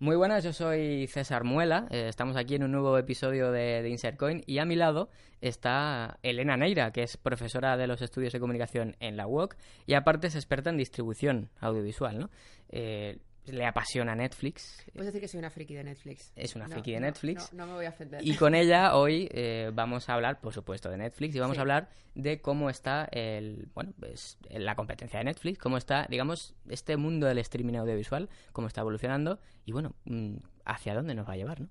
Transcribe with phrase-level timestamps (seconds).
[0.00, 1.88] Muy buenas, yo soy César Muela.
[1.90, 5.10] eh, estamos aquí en un nuevo episodio de, de Insert Coin y a mi lado
[5.40, 9.56] está Elena Neira, que es profesora de los estudios de comunicación en la UOC
[9.86, 12.30] y aparte es experta en distribución audiovisual, ¿no?
[12.68, 14.84] Eh, le apasiona Netflix.
[14.92, 16.32] Puedes decir que soy una friki de Netflix.
[16.36, 17.52] Es una No, friki de no, Netflix.
[17.52, 18.26] No, no me voy a ofender.
[18.26, 21.58] Y con ella hoy eh, vamos a hablar, por supuesto, de Netflix y vamos Sí.
[21.58, 26.54] a hablar de cómo está el, bueno, pues, la competencia de Netflix, cómo está, digamos,
[26.68, 31.34] este mundo del streaming audiovisual, cómo está evolucionando y, bueno, mm, hacia dónde nos va
[31.34, 31.68] a llevar, ¿no?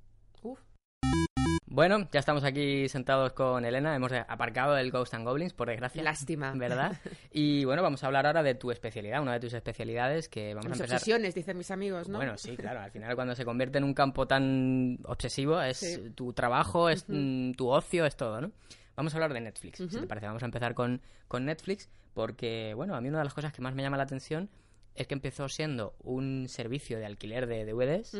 [1.69, 6.01] Bueno, ya estamos aquí sentados con Elena, hemos aparcado el Ghost and Goblins, por desgracia.
[6.01, 6.53] Lástima.
[6.55, 6.97] ¿Verdad?
[7.31, 10.65] Y bueno, vamos a hablar ahora de tu especialidad, una de tus especialidades que vamos
[10.69, 10.95] Mis a empezar...
[10.95, 12.17] obsesiones, dicen mis amigos, ¿no?
[12.19, 12.79] Bueno, sí, claro.
[12.79, 16.09] Al final, cuando se convierte en un campo tan obsesivo, es Sí.
[16.15, 18.51] tu trabajo, es mm, tu ocio, es todo, ¿no?
[18.95, 19.99] Vamos a hablar de Netflix, si Ujú.
[20.01, 20.25] te parece.
[20.25, 23.61] Vamos a empezar con, con Netflix, porque, bueno, a mí una de las cosas que
[23.61, 24.49] más me llama la atención
[24.95, 28.17] es que empezó siendo un servicio de alquiler de DVDs.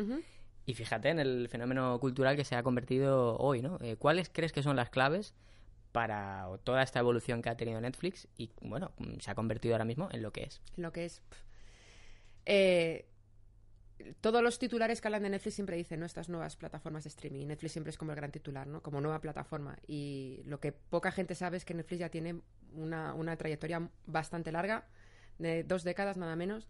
[0.68, 3.78] Y fíjate en el fenómeno cultural que se ha convertido hoy, ¿no?
[3.80, 5.34] Eh, ¿Cuáles crees que son las claves
[5.92, 10.10] para toda esta evolución que ha tenido Netflix y, bueno, se ha convertido ahora mismo
[10.12, 10.60] en lo que es?
[10.76, 11.22] En lo que es.
[12.44, 13.08] Eh,
[14.20, 16.04] todos los titulares que hablan de Netflix siempre dicen, ¿no?
[16.04, 17.46] Estas nuevas plataformas de streaming.
[17.46, 18.82] Netflix siempre es como el gran titular, ¿no?
[18.82, 19.78] Como nueva plataforma.
[19.86, 22.42] Y lo que poca gente sabe es que Netflix ya tiene
[22.74, 24.86] una, una trayectoria bastante larga,
[25.38, 26.68] de dos décadas nada menos.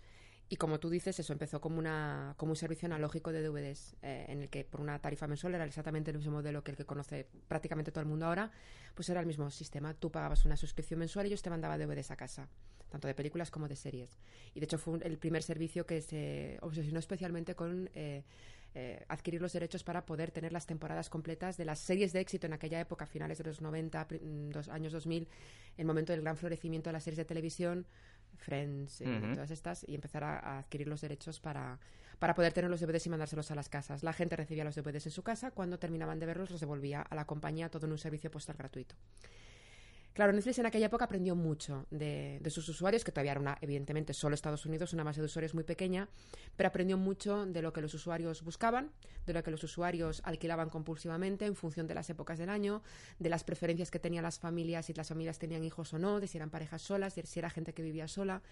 [0.51, 4.25] Y como tú dices, eso empezó como, una, como un servicio analógico de DVDs, eh,
[4.29, 6.87] en el que por una tarifa mensual era exactamente el mismo modelo que el que
[6.87, 8.51] conoce prácticamente todo el mundo ahora,
[8.95, 9.93] pues era el mismo sistema.
[9.93, 12.49] Tú pagabas una suscripción mensual y ellos te mandaban DVDs a casa,
[12.89, 14.17] tanto de películas como de series.
[14.55, 18.25] Y de hecho fue un- el primer servicio que se obsesionó especialmente con eh,
[18.75, 22.47] eh, adquirir los derechos para poder tener las temporadas completas de las series de éxito
[22.47, 25.27] en aquella época, finales de los 90, pri- mm, dos, años 2000,
[25.79, 27.87] el momento del gran florecimiento de las series de televisión,
[28.37, 29.35] Friends, eh, Ujú.
[29.35, 31.79] todas estas, y empezar a, a adquirir los derechos para,
[32.19, 34.03] para poder tener los DVDs y mandárselos a las casas.
[34.03, 37.15] La gente recibía los DVDs en su casa, cuando terminaban de verlos los devolvía a
[37.15, 38.95] la compañía, todo en un servicio postal gratuito.
[40.19, 43.57] Claro, Netflix en aquella época aprendió mucho de, de sus usuarios, que todavía era una,
[43.61, 46.09] evidentemente, solo Estados Unidos, una base de usuarios muy pequeña,
[46.57, 48.91] pero aprendió mucho de lo que los usuarios buscaban,
[49.27, 52.83] de lo que los usuarios alquilaban compulsivamente en función de las épocas del año,
[53.21, 56.27] de las preferencias que tenían las familias, si las familias tenían hijos o no, de
[56.27, 58.43] si eran parejas solas, de si era gente que vivía sola.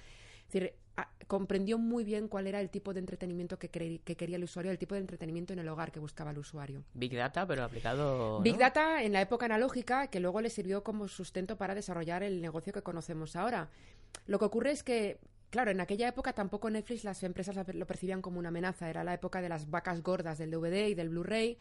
[0.47, 4.17] Es decir, a- comprendió muy bien cuál era el tipo de entretenimiento que, cre- que
[4.17, 6.85] quería el usuario, el tipo de entretenimiento en el hogar que buscaba el usuario.
[6.95, 8.41] Big Data, pero aplicado...
[8.41, 8.57] Big.
[8.57, 12.73] Data en la época analógica, que luego le sirvió como sustento para desarrollar el negocio
[12.73, 13.69] que conocemos ahora.
[14.27, 15.19] Lo que ocurre es que,
[15.51, 18.89] claro, en aquella época tampoco Netflix las empresas lo percibían como una amenaza.
[18.89, 21.59] Era la época de las vacas gordas del DVD y del Blu-ray.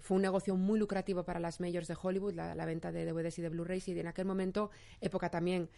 [0.00, 3.38] Fue un negocio muy lucrativo para las majors de Hollywood, la, la venta de DVDs
[3.38, 3.88] y de Blu-rays.
[3.88, 4.70] Y en aquel momento,
[5.00, 5.70] época también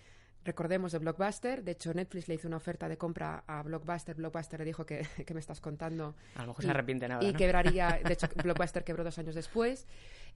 [0.48, 1.62] recordemos de Blockbuster.
[1.62, 4.16] De hecho, Netflix le hizo una oferta de compra a Blockbuster.
[4.16, 7.22] Blockbuster le dijo que, que me estás contando A lo mejor y- se arrepiente nada,
[7.22, 7.38] y ¿no?
[7.38, 9.87] quebraría, de hecho Blockbuster quebró dos años después.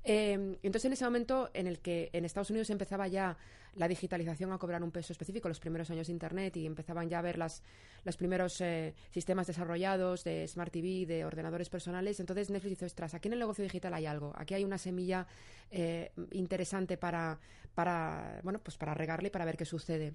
[0.05, 3.37] Eh, entonces en ese momento en el que en Estados Unidos empezaba ya
[3.75, 7.19] la digitalización a cobrar un peso específico, los primeros años de Internet y empezaban ya
[7.19, 7.62] a ver las,
[8.05, 13.15] los primeros eh, sistemas desarrollados de Smart TV, de ordenadores personales, entonces Netflix dice, ostras,
[13.15, 15.27] aquí en el negocio digital hay algo, aquí hay una semilla
[15.71, 17.38] eh, interesante para,
[17.75, 20.15] para, bueno, pues para regarle y para ver qué sucede.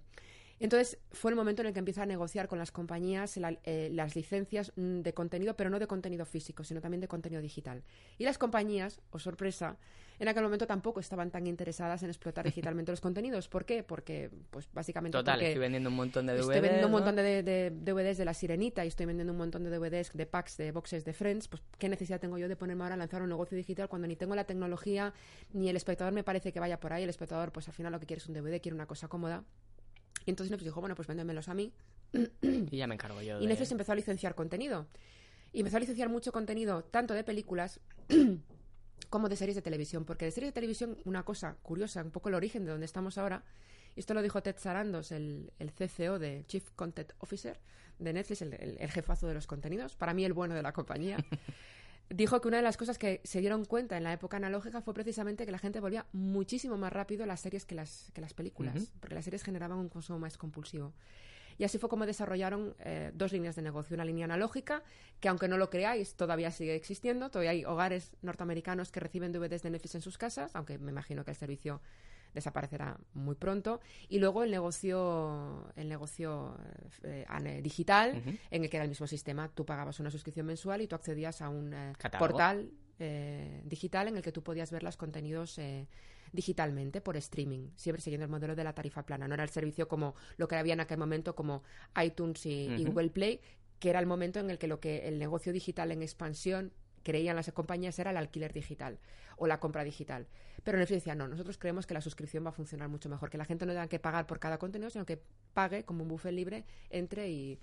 [0.60, 3.90] Entonces fue el momento en el que empieza a negociar con las compañías la- eh,
[3.94, 7.84] las licencias mm, de contenido, pero no de contenido físico, sino también de contenido digital.
[8.18, 9.78] Y las compañías, o sorpresa,
[10.20, 12.44] en aquel momento tampoco estaban tan interesadas en explotar
[12.76, 13.48] digitalmente los contenidos.
[13.50, 13.84] ¿Por qué?
[13.84, 16.48] Porque, pues básicamente Total, estoy vendiendo un montón de DVDs.
[16.48, 19.38] estoy vendiendo un montón de, de- de DVDs de La Sirenita y estoy vendiendo un
[19.38, 22.56] montón de DVDs de packs, de boxes de Friends, pues ¿qué necesidad tengo yo de
[22.56, 25.14] ponerme ahora a lanzar un negocio digital cuando ni tengo la tecnología,
[25.54, 27.04] ni el espectador me parece que vaya por ahí?
[27.04, 29.44] El espectador, pues al final lo que quiere es un DVD, quiere una cosa cómoda.
[30.28, 31.74] Y entonces Netflix dijo, bueno, pues véndemelos a mí.
[32.44, 33.48] Y ya me encargo yo Y de...
[33.48, 34.86] Netflix empezó a licenciar contenido.
[35.54, 37.80] Y empezó a licenciar mucho contenido, tanto de películas
[39.10, 40.04] como de series de televisión.
[40.06, 43.18] Porque de series de televisión, una cosa curiosa, un poco el origen de donde estamos
[43.18, 43.44] ahora,
[43.96, 47.60] y esto lo dijo Ted Sarandos, el, el CCO de Chief Content Officer
[47.98, 50.74] de Netflix, el, el- el jefazo de los contenidos, para mí el bueno de la
[50.74, 51.18] compañía.
[52.10, 54.94] Dijo que una de las cosas que se dieron cuenta en la época analógica fue
[54.94, 58.94] precisamente que la gente volvía muchísimo más rápido las series que las, que las películas,
[59.02, 60.94] porque las series generaban un consumo más compulsivo.
[61.58, 63.96] Y así fue como desarrollaron eh, dos líneas de negocio.
[63.96, 64.84] Una línea analógica,
[65.20, 67.30] que aunque no lo creáis, todavía sigue existiendo.
[67.30, 71.26] Todavía hay hogares norteamericanos que reciben DVDs de Netflix en sus casas, aunque me imagino
[71.26, 71.82] que el servicio
[72.38, 73.80] desaparecerá muy pronto.
[74.10, 76.58] Y luego el negocio, el negocio
[77.04, 79.50] eh, ane- digital, en el que era el mismo sistema.
[79.54, 84.16] Tú pagabas una suscripción mensual y tú accedías a un eh, portal eh, digital en
[84.18, 85.88] el que tú podías ver los contenidos eh,
[86.32, 89.28] digitalmente por streaming, siempre siguiendo el modelo de la tarifa plana.
[89.28, 91.64] No era el servicio como lo que había en aquel momento como
[92.04, 92.84] iTunes y, y.
[92.86, 93.42] Google Play,
[93.80, 96.74] que era el momento en el que lo que el negocio digital en expansión
[97.08, 99.00] creían las compañías era el alquiler digital
[99.38, 100.28] o la compra digital.
[100.62, 103.38] Pero Netflix decía, no, nosotros creemos que la suscripción va a funcionar mucho mejor, que
[103.38, 105.18] la gente no tenga que pagar por cada contenido, sino que
[105.54, 107.62] pague como un buffet libre, entre y...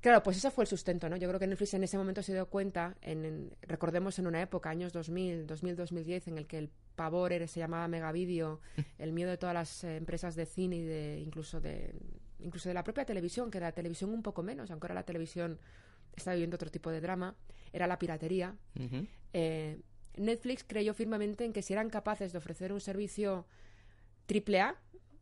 [0.00, 1.16] Claro, pues ese fue el sustento, ¿no?
[1.16, 4.70] Yo creo que Netflix en ese momento se dio cuenta, en, recordemos en una época,
[4.70, 8.60] años 2000, 2000, 2010, en el que el pavor era, se llamaba megavideo,
[8.98, 11.94] el miedo de todas las eh, empresas de cine y de incluso de
[12.38, 15.58] incluso de la propia televisión, que la televisión un poco menos, aunque ahora la televisión
[16.14, 17.34] está viviendo otro tipo de drama,
[17.72, 18.56] era la piratería.
[19.32, 19.80] eh,
[20.16, 23.46] Netflix creyó firmemente en que si eran capaces de ofrecer un servicio
[24.26, 24.76] triple A,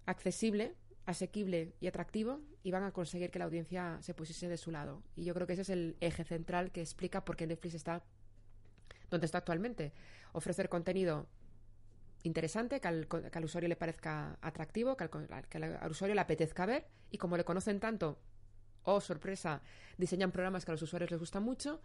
[0.06, 0.74] accesible,
[1.06, 5.02] asequible y atractivo, iban a conseguir que la audiencia se pusiese de su lado.
[5.14, 8.02] Y yo creo que ese es el eje central que explica por qué Netflix está
[9.10, 9.92] donde está actualmente.
[10.32, 11.26] Ofrecer contenido
[12.22, 15.10] interesante, que al, que al usuario le parezca atractivo, que al,
[15.48, 18.18] que al usuario le apetezca ver, y como le conocen tanto,
[18.84, 19.62] oh sorpresa,
[19.98, 21.80] diseñan programas que a los usuarios les gusta mucho,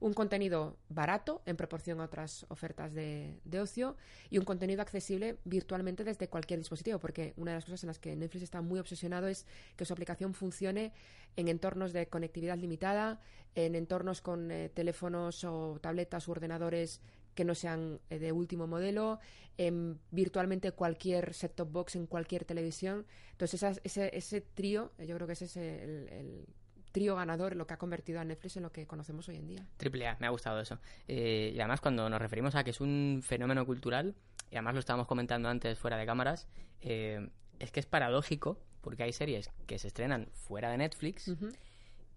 [0.00, 3.96] un contenido barato en proporción a otras ofertas de, de, ocio
[4.30, 7.98] y un contenido accesible virtualmente desde cualquier dispositivo, porque una de las cosas en las
[7.98, 10.92] que Netflix está muy obsesionado es que su aplicación funcione
[11.36, 13.20] en entornos de conectividad limitada,
[13.54, 17.00] en entornos con eh, teléfonos o tabletas u ordenadores
[17.34, 19.20] que no sean eh, de último modelo,
[19.58, 23.06] en virtualmente cualquier set-top box en cualquier televisión.
[23.32, 26.46] Entonces, ese, ese trío, yo creo que ese es el
[26.92, 29.66] trío ganador lo que ha convertido a Netflix en lo que conocemos hoy en día.
[29.76, 30.78] Triple A, me ha gustado eso.
[31.08, 34.14] Eh, y además cuando nos referimos a que es un fenómeno cultural,
[34.50, 36.48] y además lo estábamos comentando antes fuera de cámaras,
[36.80, 41.36] eh, es que es paradójico porque hay series que se estrenan fuera de Netflix uh
[41.36, 41.56] -huh.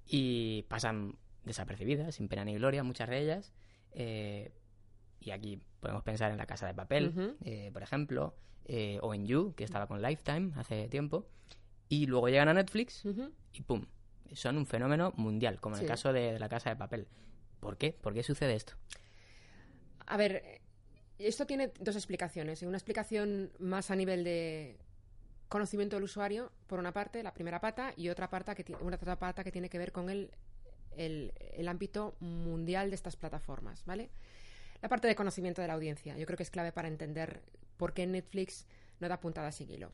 [0.07, 3.53] y pasan desapercibidas, sin pena ni gloria, muchas de ellas.
[3.91, 4.51] Eh,
[5.19, 7.71] y aquí podemos pensar en La Casa de Papel, uh -huh.
[7.71, 8.35] por ejemplo,
[8.65, 11.27] eh, o en You, que estaba con Lifetime hace tiempo.
[11.89, 13.31] Y luego llegan a Netflix uh -huh.
[13.53, 13.85] y ¡pum!
[14.33, 15.85] Son un fenómeno mundial, como en sí.
[15.85, 17.07] el caso de, de, la Casa de Papel.
[17.59, 17.91] ¿Por qué?
[17.91, 18.73] ¿Por qué sucede esto?
[20.05, 20.61] A ver,
[21.17, 22.61] esto tiene dos explicaciones.
[22.63, 24.77] Una explicación más a nivel de
[25.49, 29.19] conocimiento del usuario, por una parte, la primera pata, y otra, pata que, una otra
[29.19, 30.31] pata que tiene que ver con el,
[30.97, 34.09] el, el ámbito mundial de estas plataformas, ¿vale?
[34.81, 36.17] La parte de conocimiento de la audiencia.
[36.17, 37.41] Yo creo que es clave para entender
[37.77, 38.65] por qué Netflix
[38.99, 39.91] no da puntada sin hilo.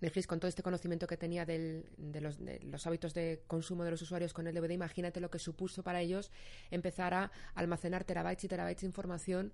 [0.00, 3.84] Netflix, con todo este conocimiento que tenía del, de, los, de, los, hábitos de consumo
[3.84, 6.30] de los usuarios con el DVD, imagínate lo que supuso para ellos
[6.70, 9.52] empezar a almacenar terabytes y terabytes de información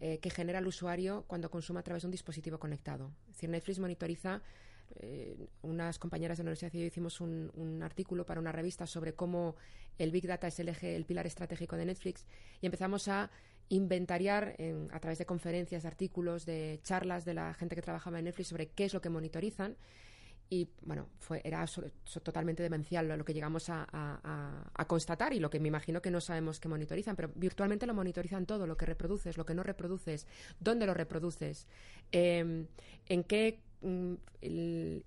[0.00, 3.12] eh, que genera el usuario cuando consuma a través de un dispositivo conectado.
[3.28, 4.42] Es decir, Netflix monitoriza.
[5.00, 8.86] Eh, unas compañeras de la universidad y yo hicimos un, un, artículo para una revista
[8.86, 9.56] sobre cómo
[9.98, 12.24] el Big Data es el eje, el pilar estratégico de Netflix
[12.60, 13.28] y empezamos a
[13.68, 18.18] inventariar en, a través de conferencias, de artículos, de charlas de la gente que trabajaba
[18.18, 19.76] en Netflix sobre qué es lo que monitorizan.
[20.48, 21.64] Y bueno, fue, era
[22.22, 26.60] totalmente demencial lo, que llegamos a, constatar y lo que me imagino que no sabemos
[26.60, 30.28] que monitorizan, pero virtualmente lo monitorizan todo, lo que reproduces, lo que no reproduces,
[30.60, 31.66] dónde lo reproduces,
[32.12, 32.64] eh,
[33.08, 34.14] en qué mm,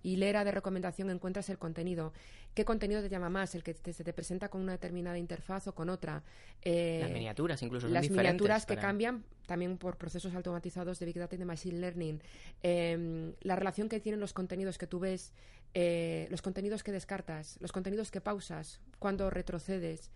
[0.04, 2.12] hilera de recomendación encuentras el contenido,
[2.54, 5.68] qué contenido te llama más, el que te, se te presenta con una determinada interfaz
[5.68, 6.24] o con otra.
[6.62, 8.88] Eh, las miniaturas incluso son Las miniaturas que para...
[8.88, 12.22] cambian también por procesos automatizados de Big Data y de Machine Learning.
[12.64, 15.34] Eh, la relación que tienen los contenidos que tú ves,
[15.74, 20.12] eh, los contenidos que descartas, los contenidos que pausas, cuando retrocedes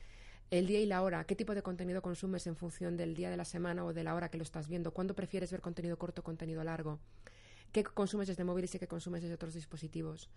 [0.52, 3.38] el día y la hora, qué tipo de contenido consumes en función del día de
[3.38, 6.22] la semana o de la hora que lo estás viendo, cuándo prefieres ver contenido corto
[6.22, 7.00] o contenido largo,
[7.72, 10.30] qué consumes desde móviles y qué consumes desde otros dispositivos.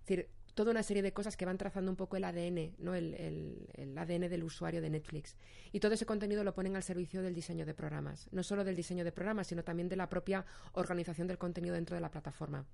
[0.00, 2.94] Es decir, toda una serie de cosas que van trazando un poco el ADN, ¿no?
[2.94, 5.36] El, el, el, ADN del usuario de Netflix.
[5.72, 8.28] Y todo ese contenido lo ponen al servicio del diseño de programas.
[8.32, 11.96] No solo del diseño de programas, sino también de la propia organización del contenido dentro
[11.96, 12.64] de la plataforma.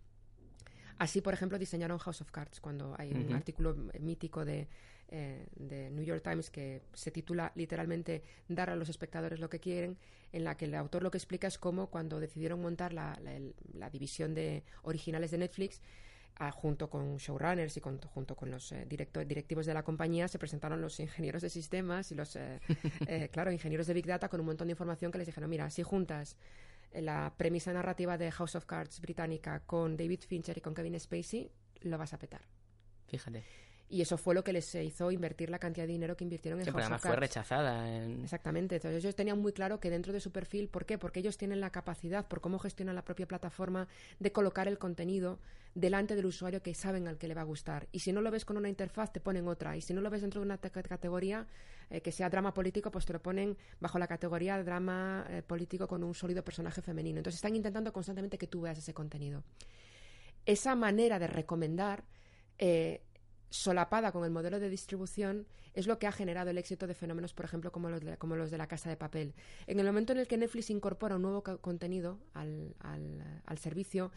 [0.99, 3.27] Así, por ejemplo, diseñaron House of Cards, cuando hay uh -huh.
[3.29, 4.69] un artículo mítico de,
[5.09, 9.61] eh, de, New York Times que se titula literalmente Dar a los espectadores lo que
[9.61, 9.97] quieren,
[10.31, 13.41] en la que el autor lo que explica es cómo cuando decidieron montar la, la,
[13.73, 15.81] la división de originales de Netflix,
[16.43, 20.27] Ah, junto con showrunners y con, junto con los eh, directo, directivos de la compañía
[20.27, 22.61] se presentaron los ingenieros de sistemas y los, eh,
[23.07, 25.69] eh, claro, ingenieros de Big Data con un montón de información que les dijeron, mira,
[25.69, 26.39] si juntas
[26.95, 31.53] la premisa narrativa de House of Cards británica con David Fincher y con Kevin Spacey,
[31.83, 32.41] lo vas a petar.
[33.07, 33.45] Fíjate.
[33.93, 36.65] Y eso fue lo que les hizo invertir la cantidad de dinero que invirtieron en
[36.65, 37.03] sí, House of Cards.
[37.03, 37.93] fue rechazada.
[37.93, 38.23] En...
[38.23, 38.77] Exactamente.
[38.77, 40.97] Entonces ellos tenían muy claro que dentro de su perfil, ¿por qué?
[40.97, 43.89] Porque ellos tienen la capacidad, por cómo gestionan la propia plataforma,
[44.21, 45.41] de colocar el contenido
[45.75, 47.89] delante del usuario que saben al que le va a gustar.
[47.91, 49.77] Y si no lo ves con una interfaz, te ponen otra.
[49.77, 51.49] Y si no lo ves dentro de una categoría
[51.91, 55.43] eh, que sea drama político, pues te lo ponen bajo la categoría de drama eh,
[55.43, 57.19] político con un sólido personaje femenino.
[57.19, 59.43] Entonces están intentando constantemente que tú veas ese contenido.
[60.47, 62.05] Esa manera de recomendar...
[62.57, 63.03] Eh,
[63.51, 67.35] solapada con el modelo de distribución es lo que ha generado el éxito de fenómenos,
[67.35, 68.01] por ejemplo, como los
[68.51, 69.35] de, la casa de papel.
[69.67, 74.11] En el momento en el que Netflix incorpora un nuevo contenido al, al, servicio,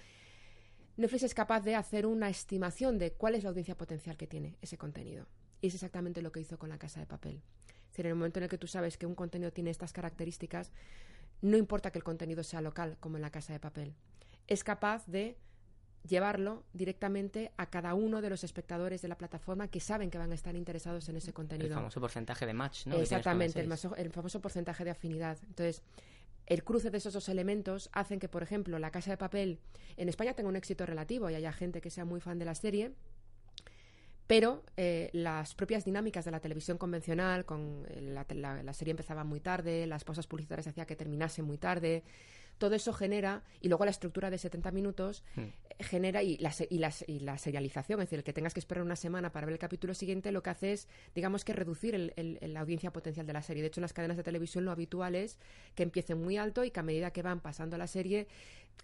[0.97, 4.57] Netflix es capaz de hacer una estimación de cuál es la audiencia potencial que tiene
[4.61, 5.27] ese contenido.
[5.61, 7.41] Y es exactamente lo que hizo con la casa de papel.
[7.91, 10.71] Es en el momento en el que tú sabes que un contenido tiene estas características,
[11.41, 13.93] no importa que el contenido sea local, como en la casa de papel.
[14.47, 15.37] Es capaz de
[16.07, 20.31] llevarlo directamente a cada uno de los espectadores de la plataforma que saben que van
[20.31, 21.69] a estar interesados en ese contenido.
[21.69, 22.95] El famoso porcentaje de match, ¿no?
[22.95, 25.37] Exactamente, el, famoso porcentaje de afinidad.
[25.47, 25.81] Entonces,
[26.45, 29.59] el cruce de esos dos elementos hacen que, por ejemplo, la casa de papel
[29.95, 32.55] en España tenga un éxito relativo y haya gente que sea muy fan de la
[32.55, 32.93] serie,
[34.27, 39.39] pero eh, las propias dinámicas de la televisión convencional, con eh, la, serie empezaba muy
[39.39, 42.03] tarde, las pausas publicitarias hacía que terminase muy tarde,
[42.57, 45.83] todo eso genera, y luego la estructura de 70 minutos hmm.
[45.83, 48.95] genera, y la, y, y la serialización, es decir, el que tengas que esperar una
[48.95, 52.61] semana para ver el capítulo siguiente, lo que hace es, digamos que reducir el, la
[52.61, 53.61] audiencia potencial de la serie.
[53.61, 55.39] De hecho, en las cadenas de televisión lo habitual es
[55.75, 58.27] que empiecen muy alto y que a medida que van pasando la serie,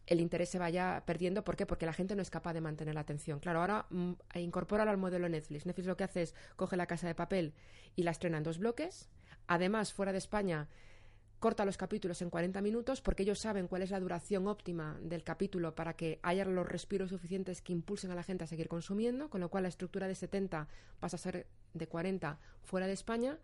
[0.07, 1.43] el interés se vaya perdiendo.
[1.43, 1.65] ¿Por qué?
[1.65, 3.39] Porque la gente no es capaz de mantener la atención.
[3.39, 5.65] Claro, ahora mm, incorpóralo al modelo Netflix.
[5.65, 7.53] Netflix lo que hace es coge la casa de papel
[7.95, 9.09] y la estrena en dos bloques.
[9.47, 10.67] Además, fuera de España,
[11.39, 15.23] corta los capítulos en 40 minutos porque ellos saben cuál es la duración óptima del
[15.23, 19.29] capítulo para que haya los respiros suficientes que impulsen a la gente a seguir consumiendo,
[19.29, 20.67] con lo cual la estructura de 70
[20.99, 23.37] pasa a ser de 40 fuera de España,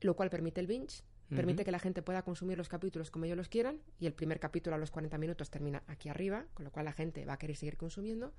[0.00, 3.36] lo cual permite el binge, permite que la gente pueda consumir los capítulos como ellos
[3.36, 6.70] los quieran y el primer capítulo a los 40 minutos termina aquí arriba, con lo
[6.70, 8.32] cual la gente va a querer seguir consumiendo.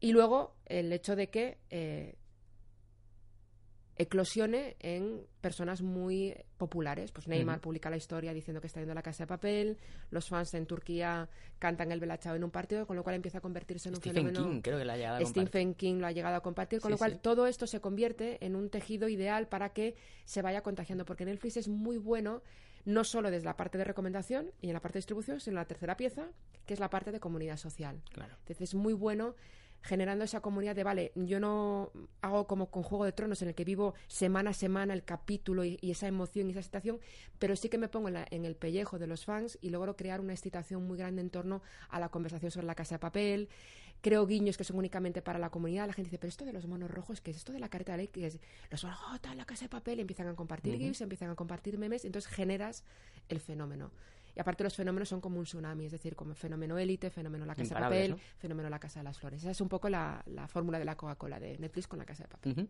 [0.00, 2.16] Y luego el hecho de que eh,
[3.96, 7.12] eclosione en personas muy populares.
[7.12, 9.78] Pues Neymar publica la historia diciendo que está yendo a la casa de papel,
[10.10, 13.40] los fans en Turquía cantan el Belachao en un partido, con lo cual empieza a
[13.40, 16.12] convertirse en un Stephen King creo que lo ha llegado a Stephen King lo ha
[16.12, 19.70] llegado a compartir, con lo cual todo esto se convierte en un tejido ideal para
[19.70, 19.94] que
[20.24, 22.42] se vaya contagiando, porque Netflix es muy bueno
[22.84, 25.56] no solo desde la parte de recomendación y en la parte de distribución, sino en
[25.56, 26.28] la tercera pieza,
[26.66, 28.02] que es la parte de comunidad social.
[28.12, 28.34] Claro.
[28.40, 29.34] Entonces es muy bueno
[29.82, 33.54] generando esa comunidad de, vale, yo no hago como con Juego de Tronos en el
[33.54, 37.00] que vivo semana a semana el capítulo y, esa emoción y esa excitación,
[37.38, 40.32] pero sí que me pongo en, el pellejo de los fans y logro crear una
[40.32, 43.48] excitación muy grande en torno a la conversación sobre la casa de papel.
[44.00, 45.86] Creo guiños que son únicamente para la comunidad.
[45.86, 47.92] La gente dice, pero esto de los monos rojos, ¿qué es esto de la careta
[47.92, 48.08] de ley?
[48.08, 51.36] Que es los monos, la casa de papel, y empiezan a compartir GIFs, empiezan a
[51.36, 52.82] compartir memes, entonces generas
[53.28, 53.92] el fenómeno.
[54.34, 57.54] Y aparte los fenómenos son como un tsunami, es decir, como fenómeno élite, fenómeno la
[57.54, 59.40] casa de papel, fenómeno la casa de las flores.
[59.40, 62.28] Esa es un poco la, fórmula de la Coca-Cola de Netflix con la casa de
[62.28, 62.68] papel.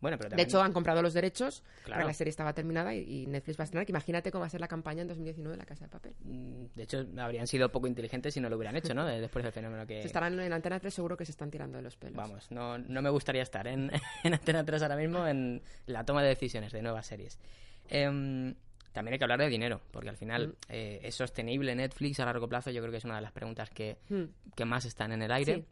[0.00, 3.62] Bueno, pero De hecho, han comprado los derechos, la serie estaba terminada y, Netflix va
[3.62, 3.86] a estrenar.
[3.86, 6.14] Que imagínate cómo va a ser la campaña en 2019 de La Casa de Papel.
[6.20, 9.06] Mm, de hecho, habrían sido poco inteligentes si no lo hubieran hecho, ¿no?
[9.06, 10.02] Después del fenómeno que...
[10.02, 12.16] Si estarán en Antena 3 seguro que se están tirando de los pelos.
[12.16, 13.90] Vamos, no, no me gustaría estar en,
[14.24, 17.38] en Antena 3 ahora mismo en la toma de decisiones de nuevas series.
[17.88, 18.54] Eh,
[18.94, 20.52] también hay que hablar de dinero, porque al final mm.
[20.68, 23.68] eh, es sostenible Netflix a largo plazo, yo creo que es una de las preguntas
[23.68, 24.64] que, mm.
[24.64, 25.64] más están en el aire.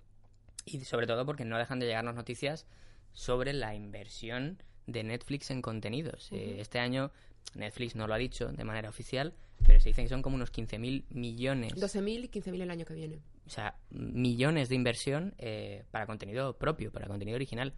[0.64, 2.66] Y sobre todo porque no dejan de llegarnos noticias
[3.12, 6.30] sobre la inversión de Netflix en contenidos.
[6.32, 7.12] Eh, este año
[7.54, 10.52] Netflix no lo ha dicho de manera oficial, pero se dicen que son como unos
[10.52, 11.74] 15.000 millones.
[11.74, 13.20] 12.000 y 15.000 el año que viene.
[13.46, 17.72] O sea, millones de inversión eh, para contenido propio, para contenido original.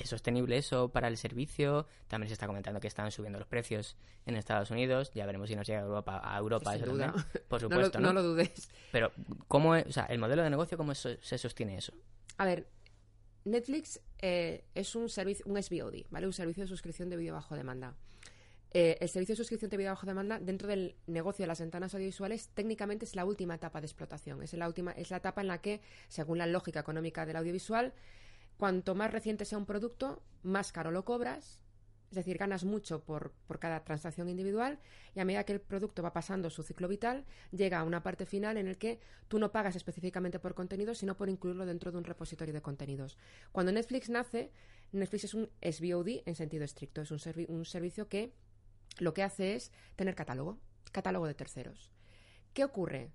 [0.00, 1.86] ¿Es sostenible eso para el servicio?
[2.08, 5.10] También se está comentando que están subiendo los precios en Estados Unidos.
[5.14, 7.14] Ya veremos si nos llega a Europa, a Europa Sin duda.
[7.48, 8.70] Por supuesto, no lo, dudes.
[8.92, 9.12] Pero,
[9.46, 11.92] ¿cómo o sea, el modelo de negocio, cómo se sostiene eso?
[12.38, 12.66] A ver,
[13.44, 16.26] Netflix eh, es un servicio, un SVOD, ¿vale?
[16.26, 17.94] Un servicio de suscripción de vídeo bajo demanda.
[18.72, 21.92] Eh, el servicio de suscripción de vídeo bajo demanda dentro del negocio de las ventanas
[21.92, 24.42] audiovisuales técnicamente es la última etapa de explotación.
[24.42, 27.92] Es la última, es la etapa en la que, según la lógica económica del audiovisual,
[28.60, 31.62] Cuanto más reciente sea un producto, más caro lo cobras,
[32.10, 34.78] es decir, ganas mucho por, cada transacción individual
[35.14, 38.26] y a medida que el producto va pasando su ciclo vital, llega a una parte
[38.26, 41.96] final en el que tú no pagas específicamente por contenido, sino por incluirlo dentro de
[41.96, 43.16] un repositorio de contenidos.
[43.50, 44.52] Cuando Netflix nace,
[44.92, 48.34] Netflix es un SVOD en sentido estricto, es un, un servicio que
[48.98, 50.58] lo que hace es tener catálogo,
[50.92, 51.92] catálogo de terceros.
[52.52, 53.10] ¿Qué ocurre?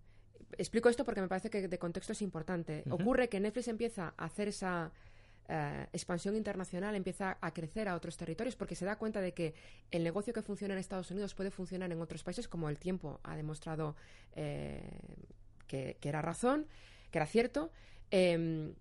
[0.58, 2.84] Explico esto porque me parece que de contexto es importante.
[2.90, 4.92] Ocurre que Netflix empieza a hacer esa
[5.48, 9.54] eh, expansión internacional empieza a crecer a otros territorios porque se da cuenta de que
[9.92, 13.20] el negocio que funciona en Estados Unidos puede funcionar en otros países, como el tiempo
[13.24, 13.96] ha demostrado
[14.36, 14.82] eh,
[15.68, 16.66] que, era razón,
[17.12, 17.72] que era cierto.
[18.10, 18.74] Em,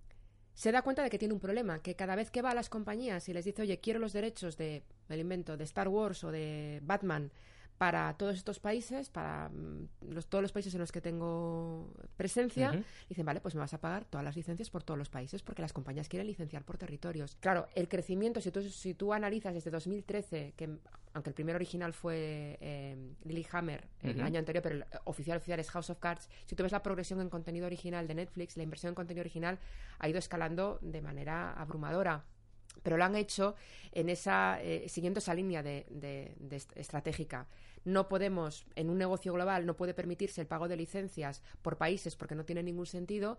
[0.54, 2.70] se da cuenta de que tiene un problema, que cada vez que va a las
[2.70, 6.80] compañías y les dice, oye, quiero los derechos de, invento, de Star Wars o de
[6.82, 7.30] Batman
[7.78, 12.84] para todos estos países, para mm, los, todos los países en los que tengo presencia,
[13.08, 15.62] dicen, vale, pues me vas a pagar todas las licencias por todos los países porque
[15.62, 17.36] las compañías quieren licenciar por territorios.
[17.40, 20.78] Claro, el crecimiento, si tú, si tú analizas desde 2013, que
[21.14, 25.70] aunque el primer original fue eh, Lilyhammer el año anterior, pero el oficial oficial es
[25.70, 28.90] House of Cards, si tú ves la progresión en contenido original de Netflix, la inversión
[28.90, 29.58] en contenido original
[30.00, 32.24] ha ido escalando de manera abrumadora
[32.82, 33.54] pero lo han hecho
[33.92, 36.34] en esa, eh, siguiendo esa línea de, de,
[36.74, 37.46] estratégica.
[37.84, 42.16] No podemos, en un negocio global, no puede permitirse el pago de licencias por países
[42.16, 43.38] porque no tiene ningún sentido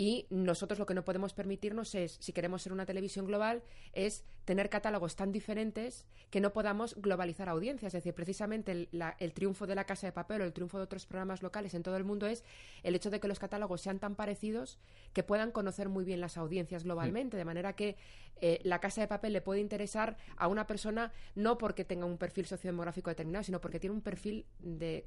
[0.00, 4.24] y nosotros lo que no podemos permitirnos es, si queremos ser una televisión global, es
[4.44, 7.92] tener catálogos tan diferentes que no podamos globalizar audiencias.
[7.92, 11.04] Es decir, precisamente el, triunfo de la Casa de Papel o el triunfo de otros
[11.04, 12.44] programas locales en todo el mundo es
[12.84, 14.78] el hecho de que los catálogos sean tan parecidos
[15.12, 17.36] que puedan conocer muy bien las audiencias globalmente.
[17.36, 17.96] De manera que
[18.40, 22.18] eh, la Casa de Papel le puede interesar a una persona no porque tenga un
[22.18, 25.06] perfil sociodemográfico determinado, sino porque tiene un perfil de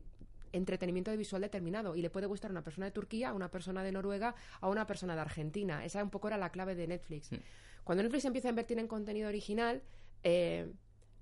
[0.54, 3.84] entretenimiento visual determinado y le puede gustar a una persona de Turquía, a una persona
[3.84, 5.86] de Noruega, a una persona de Argentina.
[5.86, 7.32] Esa un poco era la clave de Netflix.
[7.32, 7.38] Mm.
[7.84, 9.82] Cuando Netflix empieza a invertir en contenido original,
[10.24, 10.72] eh,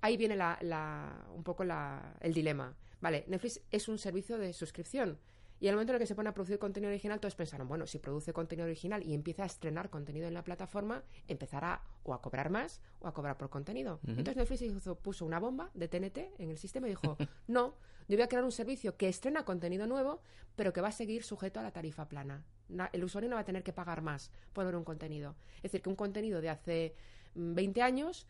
[0.00, 2.74] ahí viene la, un poco el dilema.
[3.00, 5.18] Vale, Netflix es un servicio de suscripción.
[5.58, 7.86] Y al momento en el que se pone a producir contenido original, todos pensaron, bueno,
[7.86, 12.22] si produce contenido original y empieza a estrenar contenido en la plataforma, empezará o a
[12.22, 14.00] cobrar más o a cobrar por contenido.
[14.06, 14.62] Entonces Netflix
[15.02, 17.74] puso una bomba de TNT en el sistema y dijo, no,
[18.10, 20.20] yo voy a crear un servicio que estrena contenido nuevo,
[20.56, 22.44] pero que va a seguir sujeto a la tarifa plana.
[22.92, 25.36] el usuario no va a tener que pagar más por ver un contenido.
[25.58, 26.96] Es decir, que un contenido de hace
[27.36, 28.26] 20 mm, años,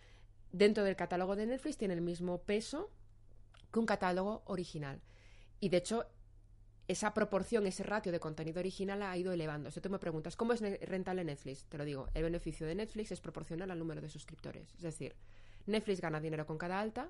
[0.52, 2.90] dentro del catálogo de Netflix, tiene el mismo peso
[3.72, 5.00] que un catálogo original.
[5.60, 6.04] Y de hecho,
[6.86, 9.70] esa proporción, ese ratio de contenido original ha ido elevando.
[9.70, 11.64] Si tú me preguntas, ¿cómo es rentable Netflix?
[11.64, 14.74] Te lo digo, el beneficio de Netflix es proporcional al número de suscriptores.
[14.74, 15.16] Es decir,
[15.64, 17.08] Netflix gana dinero con cada alta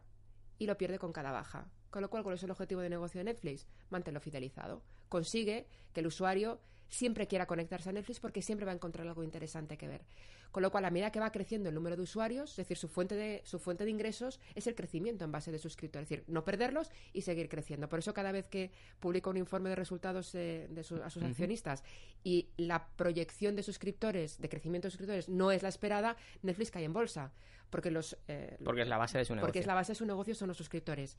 [0.56, 1.66] y lo pierde con cada baja.
[1.90, 3.66] Con lo cual, ¿cuál es el objetivo de negocio de Netflix?
[3.90, 4.82] Mantenerlo fidelizado.
[5.08, 9.22] Consigue que el usuario siempre quiera conectarse a Netflix porque siempre va a encontrar algo
[9.22, 10.02] interesante que ver.
[10.50, 12.88] Con lo cual, a medida que va creciendo el número de usuarios, es decir, su
[12.88, 16.24] fuente de, su fuente de ingresos es el crecimiento en base de suscriptores, es decir,
[16.26, 17.88] no perderlos y seguir creciendo.
[17.88, 20.68] Por eso, cada vez que publica un informe de resultados de
[21.04, 21.84] a sus accionistas
[22.24, 26.84] y la proyección de suscriptores, de crecimiento de suscriptores, no es la esperada, Netflix cae
[26.84, 27.32] en bolsa.
[27.70, 29.46] Porque, los, eh, porque es la base de su negocio.
[29.46, 31.16] Porque es la base de su negocio, son los suscriptores.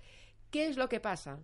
[0.51, 1.39] ¿Qué es lo que pasa?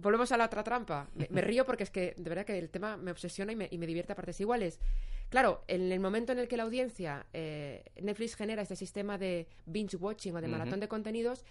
[0.00, 1.08] volvemos a la otra trampa.
[1.14, 3.78] Me, río porque es que de verdad que el tema me obsesiona y me, y
[3.78, 4.80] me, divierte a partes iguales.
[5.28, 9.46] Claro, en el momento en el que la audiencia, eh, Netflix genera este sistema de
[9.66, 11.44] binge watching o de maratón de contenidos,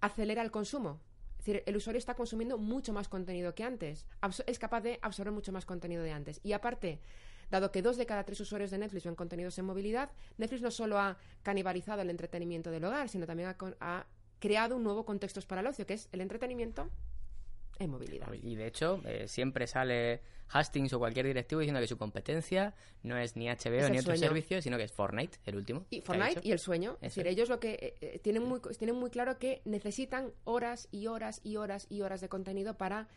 [0.00, 1.00] acelera el consumo.
[1.32, 4.06] Es decir, el usuario está consumiendo mucho más contenido que antes.
[4.46, 6.40] es capaz de absorber mucho más contenido de antes.
[6.42, 6.98] Y aparte,
[7.50, 10.70] dado que dos de cada tres usuarios de Netflix ven contenidos en movilidad, Netflix no
[10.70, 14.06] solo ha canibalizado el entretenimiento del hogar, sino también ha, ha
[14.38, 16.90] creado un nuevo contexto para el ocio, que es el entretenimiento
[17.78, 18.32] en movilidad.
[18.32, 23.16] Y de hecho, eh, siempre sale Hastings o cualquier directivo diciendo que su competencia no
[23.18, 25.84] es ni HBO ni otro servicio, sino que es Fortnite, el último.
[25.90, 26.94] Y Fortnite y el sueño.
[27.00, 30.88] Es decir, ellos lo que eh, eh, tienen, muy, tienen muy claro que necesitan horas
[30.90, 33.08] y horas y horas y horas de contenido para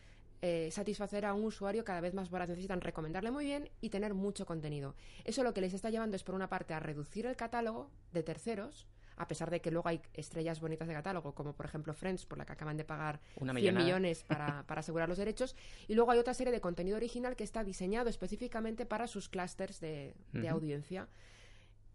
[0.71, 2.47] satisfacer a un usuario cada vez más voraz.
[2.47, 4.95] Necesitan recomendarle muy bien y tener mucho contenido.
[5.25, 8.23] Eso lo que les está llevando es, por una parte, a reducir el catálogo de
[8.23, 8.88] terceros
[9.19, 12.38] a pesar de que luego hay estrellas bonitas de catálogo, como por ejemplo Friends, por
[12.38, 15.58] la que acaban de pagar 100 millones para, asegurar los derechos.
[15.89, 19.82] Y luego hay otra serie de contenido original que está diseñado específicamente para sus clústeres
[19.82, 20.15] de,
[20.49, 21.10] audiencia.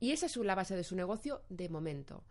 [0.01, 2.23] Y esa es la base de su negocio de momento.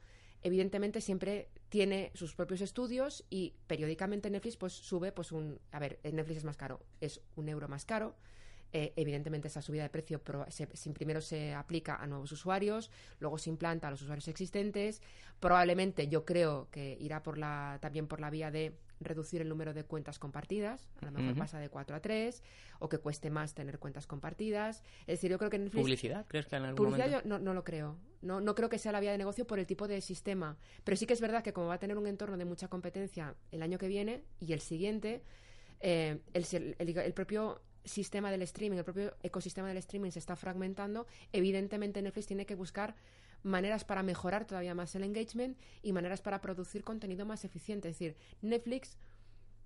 [0.43, 5.59] Evidentemente siempre tiene sus propios estudios y periódicamente Netflix pues sube pues un...
[5.71, 8.15] A ver, Netflix es más caro, es un euro más caro.
[8.75, 10.19] Eh, evidentemente, esa subida de precio
[10.95, 14.99] primero se aplica a nuevos usuarios, luego se implanta a los usuarios existentes.
[15.39, 19.75] Probablemente yo creo que irá por la, también por la vía de reducir el número
[19.75, 22.41] de cuentas compartidas, a lo mejor pasa de 4 a 3,
[22.79, 24.81] o que cueste más tener cuentas compartidas.
[25.01, 25.81] Es decir, yo creo que Netflix...
[25.83, 26.25] ¿Publicidad?
[26.27, 27.97] ¿Crees que en algún Publicidad yo no, no, lo creo.
[28.21, 30.57] No, no creo que sea la vía de negocio por el tipo de sistema.
[30.83, 33.35] Pero sí que es verdad que como va a tener un entorno de mucha competencia
[33.51, 35.21] el año que viene y el siguiente,
[35.79, 41.07] eh, el, el propio sistema del streaming, el propio ecosistema del streaming se está fragmentando,
[41.31, 42.95] evidentemente Netflix tiene que buscar
[43.43, 47.89] maneras para mejorar todavía más el engagement y maneras para producir contenido más eficiente.
[47.89, 48.97] Es decir, Netflix,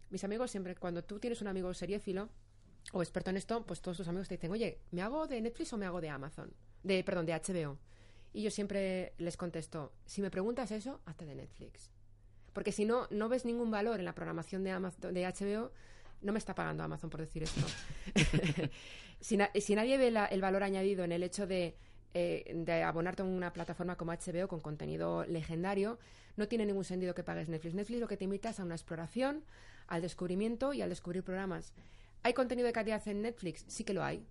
[0.10, 2.30] mis amigos siempre, cuando tú tienes un amigo seriéfilo
[2.92, 5.74] o experto en esto, pues todos tus amigos te dicen, oye, ¿me hago de Netflix
[5.74, 6.54] o me hago de Amazon?
[6.84, 7.78] De, perdón, de HBO.
[8.34, 11.92] Y yo siempre les contesto, si me preguntas eso, hazte de Netflix.
[12.54, 15.72] Porque si no, no ves ningún valor en la programación de, Amazon, de HBO,
[16.22, 17.62] no me está pagando Amazon por decir esto.
[19.22, 21.76] si, nadie ve el valor añadido en el hecho de
[22.14, 26.00] eh, de abonarte a una plataforma como HBO con contenido legendario,
[26.36, 27.76] no tiene ningún sentido que pagues Netflix.
[27.76, 29.44] Netflix lo que te invita es a una exploración,
[29.88, 31.74] al descubrimiento y al descubrir programas.
[32.24, 33.66] ¿Hay contenido de calidad en Netflix?
[33.68, 34.26] Sí que lo hay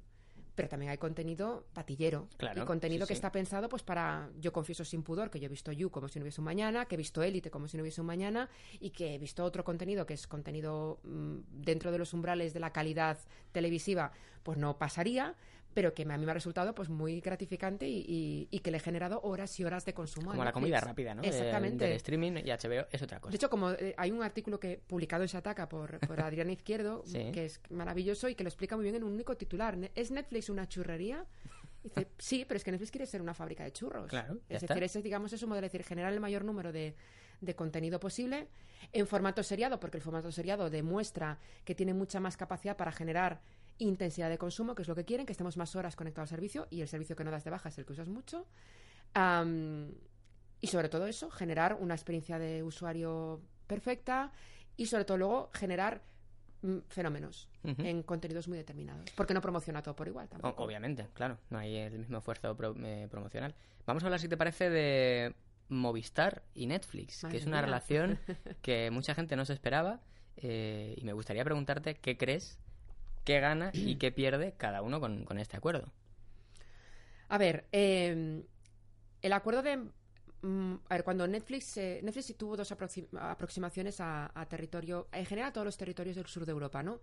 [0.56, 3.18] pero también hay contenido patillero Claro, y contenido sí, que sí.
[3.18, 6.18] está pensado pues para yo confieso sin pudor que yo he visto You como si
[6.18, 8.48] no hubiese un mañana que he visto Élite como si no hubiese un mañana
[8.80, 12.60] y que he visto otro contenido que es contenido mm, dentro de los umbrales de
[12.60, 13.18] la calidad
[13.52, 14.10] televisiva
[14.42, 15.34] pues no pasaría
[15.76, 18.78] pero que a mí me ha resultado pues muy gratificante y, y- y que le
[18.78, 21.22] he generado horas y horas de consumo Como la comida rápida, ¿no?
[21.22, 23.30] Exactamente Del streaming y HBO es otra cosa.
[23.32, 27.02] de hecho, como eh, hay un artículo que publicado en Shataka por, por Adrián Izquierdo,
[27.04, 27.30] Sí.
[27.30, 29.76] que es maravilloso y que lo explica muy bien en un único titular.
[29.94, 31.26] ¿Es Netflix una churrería?
[31.84, 34.08] Dice, sí, pero es que Netflix quiere ser una fábrica de churros.
[34.08, 34.72] Claro, es está.
[34.72, 36.94] decir, ese, digamos, es un modelo, es decir, generar el mayor número de,
[37.42, 38.48] de contenido posible
[38.94, 43.42] en formato seriado, porque el formato seriado demuestra que tiene mucha más capacidad para generar
[43.78, 46.66] intensidad de consumo, que es lo que quieren, que estemos más horas conectados al servicio,
[46.70, 48.46] y el servicio que no das de baja es el que usas mucho.
[49.14, 49.92] Am,
[50.60, 54.32] y sobre todo eso, generar una experiencia de usuario perfecta
[54.76, 56.02] y sobre todo luego generar
[56.62, 59.10] mm, fenómenos en contenidos muy determinados.
[59.16, 60.62] Porque no promociona todo por igual tampoco.
[60.62, 63.54] obviamente, claro, no hay el mismo esfuerzo pro- eh, promocional.
[63.86, 65.34] Vamos a hablar, si te parece, de
[65.68, 67.62] Movistar y Netflix, Madre que es una mía.
[67.66, 68.18] relación
[68.62, 70.00] que mucha gente no se esperaba.
[70.36, 72.58] eh, y me gustaría preguntarte qué crees,
[73.26, 75.92] qué gana y qué pierde cada uno con, con este acuerdo.
[77.28, 78.42] A ver, eh,
[79.20, 79.76] el acuerdo de...
[80.42, 81.76] mm, a ver, cuando Netflix...
[81.76, 85.08] eh, Netflix tuvo dos aproxi- aproximaciones a, a territorio...
[85.12, 87.00] En general a todos los territorios del sur de Europa, ¿no?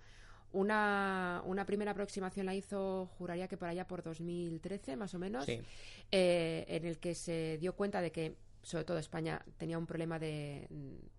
[0.54, 5.46] Una, una primera aproximación la hizo, juraría que por allá por 2013, más o menos.
[5.46, 5.60] Sí.
[6.12, 10.18] eh, en el que se dio cuenta de que, sobre todo España, tenía un problema
[10.18, 10.68] de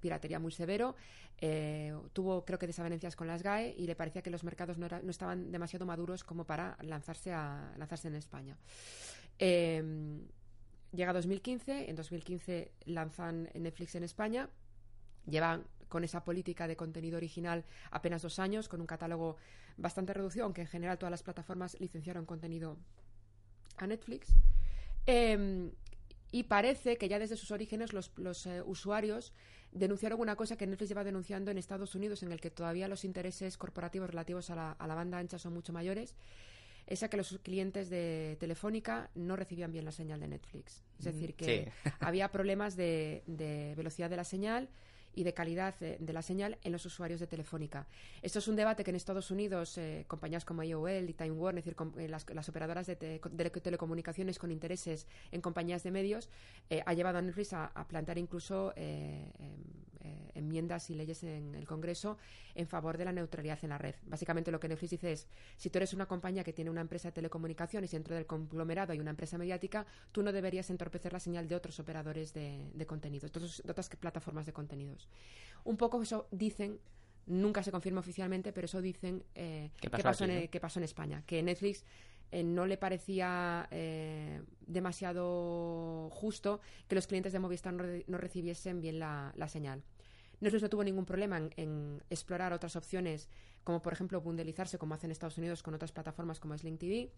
[0.01, 0.97] piratería muy severo.
[1.39, 4.87] eh, tuvo, creo que, desavenencias con las GAE y le parecía que los mercados no,
[5.09, 8.57] estaban demasiado maduros como para lanzarse, a, lanzarse en España.
[9.39, 9.83] Eh,
[10.93, 14.49] llega 2015, en 2015 lanzan Netflix en España.
[15.27, 19.37] Llevan con esa política de contenido original apenas dos años, con un catálogo
[19.77, 22.79] bastante reducido, aunque en general todas las plataformas licenciaron contenido
[23.77, 24.29] a Netflix.
[25.07, 25.71] Eh,
[26.35, 29.33] y parece que ya desde sus orígenes los, los, eh, usuarios
[29.71, 33.05] denunciaron una cosa que Netflix lleva denunciando en Estados Unidos, en el que todavía los
[33.05, 36.17] intereses corporativos relativos a la, a la banda ancha son mucho mayores,
[36.89, 40.83] es a que los clientes de Telefónica no recibían bien la señal de Netflix.
[40.99, 41.91] Es decir, que Sí.
[42.01, 44.69] había problemas de, de velocidad de la señal
[45.15, 47.87] y de calidad eh, de la señal en los usuarios de Telefónica.
[48.23, 51.61] Esto es un debate que en Estados Unidos eh, compañías como AOL y Time Warner,
[51.61, 56.29] es decir, eh, las, operadoras de, te- de telecomunicaciones con intereses en compañías de medios,
[56.71, 58.73] eh, ha llevado a Netflix a, a plantear incluso
[60.05, 62.19] eh, enmiendas y leyes en el Congreso
[62.55, 63.95] en favor de la neutralidad en la red.
[64.07, 67.09] Básicamente lo que Netflix dice es, si tú eres una compañía que tiene una empresa
[67.09, 71.21] de telecomunicaciones y dentro del conglomerado hay una empresa mediática, tú no deberías entorpecer la
[71.21, 75.09] señal de otros operadores de, de contenidos, de, otras plataformas de contenidos.
[75.65, 76.79] Un poco eso dicen,
[77.27, 80.51] nunca se confirma oficialmente, pero eso dicen eh, ¿Qué que, pasó pasó aquí, en, no?
[80.51, 81.85] que pasó en España, que Netflix
[82.31, 88.19] eh, no le parecía eh, demasiado justo que los clientes de Movistar no, re- no
[88.19, 89.83] recibiesen bien la, la señal.
[90.41, 93.29] Netflix no tuvo ningún problema en, en explorar otras opciones,
[93.63, 97.11] como por ejemplo bundelizarse, como hacen en Estados Unidos con otras plataformas como Sling TV,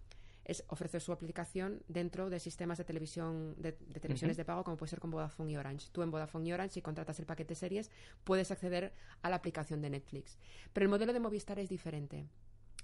[0.46, 4.76] es ofrecer su aplicación dentro de sistemas de televisión de, de televisiones de pago, como
[4.76, 5.88] puede ser con Vodafone y Orange.
[5.90, 7.90] Tú en Vodafone y Orange, si contratas el paquete series,
[8.22, 10.38] puedes acceder a la aplicación de Netflix.
[10.72, 12.26] Pero el modelo de Movistar es diferente.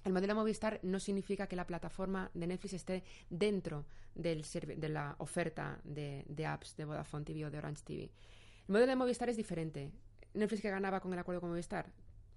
[0.04, 4.88] El modelo de Movistar no significa que la plataforma de Netflix esté dentro del de
[4.88, 8.02] la oferta de, de apps de Vodafone TV o de Orange TV.
[8.02, 9.92] El modelo de Movistar es diferente.
[10.34, 11.90] Netflix que ganaba con el acuerdo con Movistar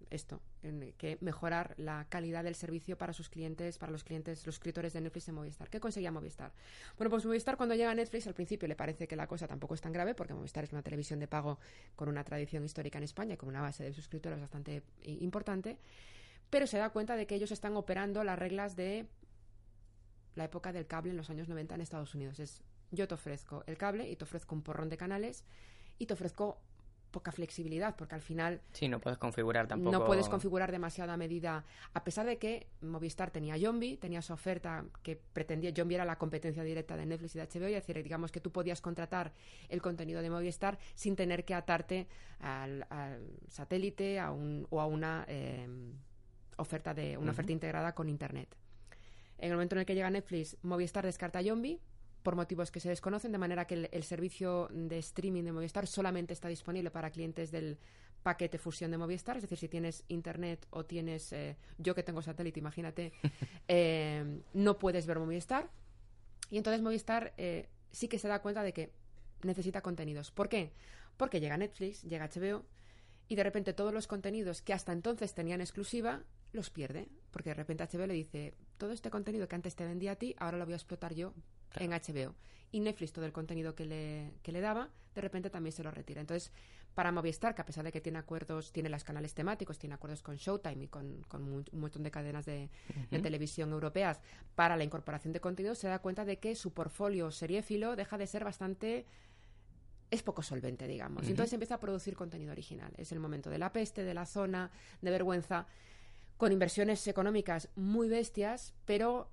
[0.09, 4.55] esto, en que mejorar la calidad del servicio para sus clientes, para los clientes, los
[4.55, 5.69] suscriptores de Netflix en Movistar.
[5.69, 6.53] ¿Qué conseguía Movistar?
[6.97, 9.73] Bueno, pues Movistar cuando llega a Netflix al principio le parece que la cosa tampoco
[9.73, 11.59] es tan grave porque Movistar es una televisión de pago
[11.95, 15.77] con una tradición histórica en España, con una base de suscriptores bastante importante,
[16.49, 19.07] pero se da cuenta de que ellos están operando las reglas de
[20.35, 22.39] la época del cable en los años 90 en Estados Unidos.
[22.39, 25.43] Es yo te ofrezco el cable y te ofrezco un porrón de canales
[25.97, 26.61] y te ofrezco
[27.15, 29.97] poca flexibilidad porque al final Sí, no puedes configurar tampoco.
[29.97, 34.83] no puedes configurar demasiada medida, a pesar de que Movistar tenía Yombi, tenía su oferta
[35.01, 38.03] que pretendía, Yombi era la competencia directa de Netflix y de HBO, y es decir,
[38.03, 39.31] digamos que tú podías contratar
[39.69, 44.85] el contenido de Movistar sin tener que atarte al, al satélite a un, o a
[44.87, 45.69] una eh,
[46.57, 48.57] oferta de una oferta integrada con Internet.
[49.37, 51.79] En el momento en el que llega Netflix, Movistar descarta Yombi
[52.25, 55.85] por motivos que se desconocen, de manera que el, el servicio de streaming de Movistar
[55.85, 57.77] solamente está disponible para clientes del
[58.23, 62.23] paquete fusión de Movistar, es decir, si tienes internet o tienes, eh, yo que tengo
[62.23, 63.13] satélite, imagínate,
[63.67, 65.69] eh, no puedes ver Movistar.
[66.49, 68.91] Y entonces Movistar eh, sí que se da cuenta de que
[69.43, 70.31] necesita contenidos.
[70.31, 70.71] ¿Por qué?
[71.17, 72.65] Porque llega Netflix, llega HBO
[73.27, 77.07] y de repente todos los contenidos que hasta entonces tenían exclusiva los pierde.
[77.29, 80.35] Porque de repente HBO le dice, todo este contenido que antes te vendía a ti,
[80.39, 81.35] ahora lo voy a explotar yo
[81.79, 82.35] en HBO.
[82.71, 85.91] Y Netflix, todo el contenido que le, que le daba, de repente también se lo
[85.91, 86.21] retira.
[86.21, 86.51] Entonces,
[86.95, 90.23] para Movistar, que a pesar de que tiene acuerdos, tiene los canales temáticos, tiene acuerdos
[90.23, 92.69] con Showtime y con, un montón de cadenas de,
[93.09, 94.21] televisión europeas
[94.55, 98.27] para la incorporación de contenido, se da cuenta de que su portfolio seriéfilo deja de
[98.27, 99.05] ser bastante
[100.09, 101.27] es poco solvente, digamos.
[101.27, 102.93] Entonces empieza a producir contenido original.
[102.95, 105.67] Es el momento de la peste, de la zona, de vergüenza,
[106.37, 109.29] con inversiones económicas muy bestias, pero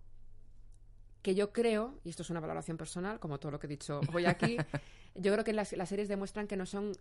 [1.23, 4.01] que yo creo, y esto es una valoración personal, como todo lo que he dicho
[4.13, 4.57] hoy aquí,
[5.15, 6.93] yo creo que las, las series demuestran que no son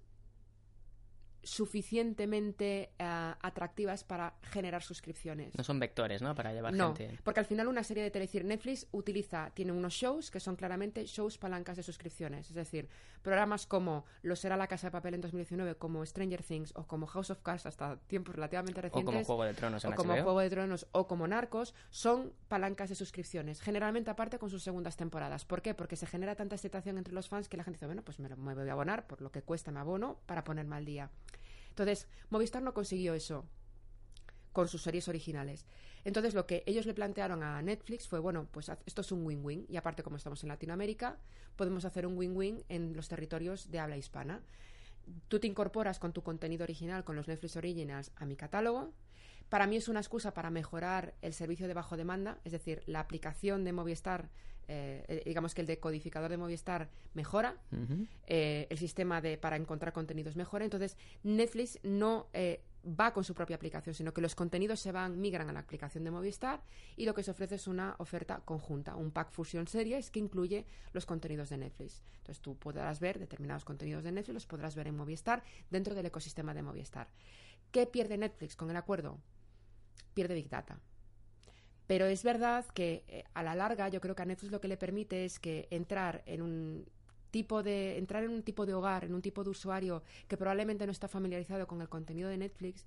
[1.44, 5.56] suficientemente eh, atractivas para generar suscripciones.
[5.56, 6.36] No son vectores, ¿no?
[6.36, 7.20] Para llevar no, gente.
[7.24, 11.06] porque al final una serie de televisión Netflix utiliza, tiene unos shows que son claramente
[11.06, 12.50] shows palancas de suscripciones.
[12.50, 12.90] Es decir,
[13.22, 17.08] programas como lo será La Casa de Papel en 2019, como Stranger Things o como
[17.08, 19.04] House of Cards hasta tiempos relativamente recientes.
[19.04, 22.90] O como Juego de Tronos O como Juego de Tronos o como Narcos, son palancas
[22.90, 23.62] de suscripciones.
[23.62, 25.46] Generalmente aparte con sus segundas temporadas.
[25.46, 25.74] ¿Por qué?
[25.74, 28.30] Porque se genera tanta excitación entre los fans que la gente dice, bueno, pues me,
[28.36, 31.10] me voy a abonar por lo que cuesta me abono para ponerme al día.
[31.72, 33.46] Entonces, Movistar no consiguió eso
[34.52, 35.66] con sus series originales.
[36.04, 39.66] Entonces, lo que ellos le plantearon a Netflix fue, bueno, pues esto es un win-win.
[39.70, 41.18] Y aparte, como estamos en Latinoamérica,
[41.56, 44.42] podemos hacer un win-win en los territorios de habla hispana.
[45.28, 48.94] Tú te incorporas con tu contenido original, con los Netflix Originals, a mi catálogo.
[49.50, 53.00] Para mí es una excusa para mejorar el servicio de bajo demanda, es decir, la
[53.00, 54.30] aplicación de Movistar
[54.68, 57.58] eh, eh, digamos que el decodificador de Movistar mejora,
[58.28, 62.28] eh, el sistema de para encontrar contenidos mejora, entonces Netflix no
[62.84, 66.04] va con su propia aplicación, sino que los contenidos se van, migran a la aplicación
[66.04, 66.64] de Movistar
[66.96, 70.66] y lo que se ofrece es una oferta conjunta, un pack fusión series que incluye
[70.94, 72.02] los contenidos de Netflix.
[72.18, 76.08] Entonces tú podrás ver determinados contenidos de Netflix, los podrás ver en Movistar dentro del
[76.08, 77.08] ecosistema de Movistar.
[77.72, 79.20] ¿Qué pierde Netflix con el acuerdo?
[80.14, 80.80] Pierde Big Data.
[81.88, 84.68] Pero es verdad que eh, a la larga yo creo que a Netflix lo que
[84.68, 86.86] le permite es que entrar en un
[87.32, 90.86] tipo de entrar en un tipo de hogar, en un tipo de usuario que probablemente
[90.86, 92.86] no está familiarizado con el contenido de Netflix,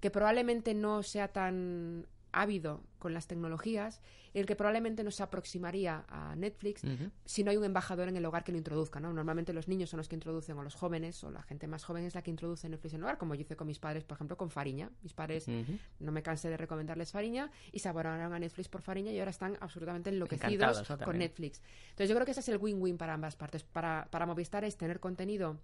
[0.00, 4.02] que probablemente no sea tan ávido con las tecnologías,
[4.34, 6.82] el que probablemente no se aproximaría a Netflix
[7.24, 9.00] si no hay un embajador en el hogar que lo introduzca.
[9.00, 9.12] ¿no?
[9.12, 12.04] Normalmente los niños son los que introducen, o los jóvenes, o la gente más joven
[12.04, 14.16] es la que introduce Netflix en el hogar, como yo hice con mis padres, por
[14.16, 14.90] ejemplo, con Fariña.
[15.02, 15.48] Mis padres,
[15.98, 19.30] no me cansé de recomendarles Fariña, y se abonaron a Netflix por Fariña y ahora
[19.30, 21.62] están absolutamente enloquecidos con Netflix.
[21.90, 23.64] Entonces yo creo que ese es el win-win para ambas partes.
[23.64, 25.58] Para, para Movistar es tener contenido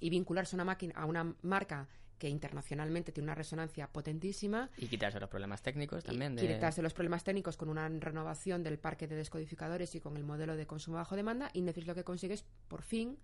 [0.00, 1.88] y vincularse una máquina, a una marca
[2.20, 4.70] que internacionalmente tiene una resonancia potentísima.
[4.76, 6.38] Y quitarse los problemas técnicos también.
[6.38, 10.22] Y quitarse los problemas técnicos con una renovación del parque de descodificadores y con el
[10.22, 11.50] modelo de consumo bajo demanda.
[11.54, 13.18] Y Netflix lo que consigue es, por fin,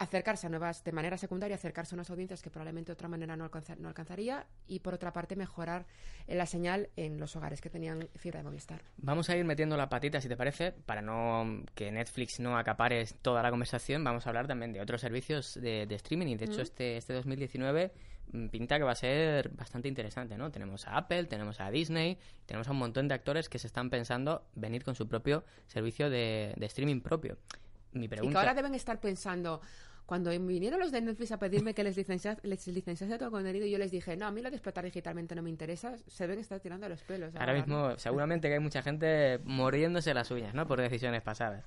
[0.00, 3.36] acercarse a nuevas, de manera secundaria, acercarse a unas audiencias que probablemente de otra manera
[3.36, 5.84] no, no alcanzaría y por otra parte mejorar
[6.26, 8.82] la señal en los hogares que tenían fibra de Movistar.
[8.96, 13.04] Vamos a ir metiendo la patita, si te parece, para no que Netflix no acapare
[13.20, 16.62] toda la conversación, vamos a hablar también de otros servicios de, streaming y de hecho
[16.62, 18.09] este, este 2019 mm,
[18.50, 20.50] pinta que va a ser bastante interesante, ¿no?
[20.50, 23.90] Tenemos a Apple, tenemos a Disney, tenemos a un montón de actores que se están
[23.90, 27.38] pensando venir con su propio servicio de, streaming propio.
[27.92, 28.30] Mi pregunta...
[28.30, 29.60] Y que ahora deben estar pensando,
[30.06, 33.78] cuando vinieron los de Netflix a pedirme que les licenciase, les licenciase todo contenido, yo
[33.78, 36.60] les dije, no, a mí lo de explotar digitalmente no me interesa, se ven estar
[36.60, 37.34] tirando los pelos.
[37.34, 40.66] Ahora, mismo, seguramente que hay mucha gente muriéndose las uñas, ¿no?
[40.66, 41.64] Por decisiones pasadas.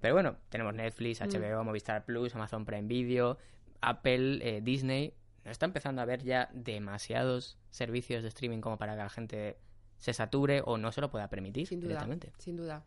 [0.00, 1.66] Pero bueno, tenemos Netflix, HBO, mm.
[1.66, 3.38] Movistar Plus, Amazon Prime Video,
[3.80, 5.14] Apple, eh, Disney.
[5.46, 9.56] ¿No está empezando a haber ya demasiados servicios de streaming como para que la gente
[9.96, 12.04] se sature o no se lo pueda permitir sin duda,
[12.38, 12.84] Sin duda.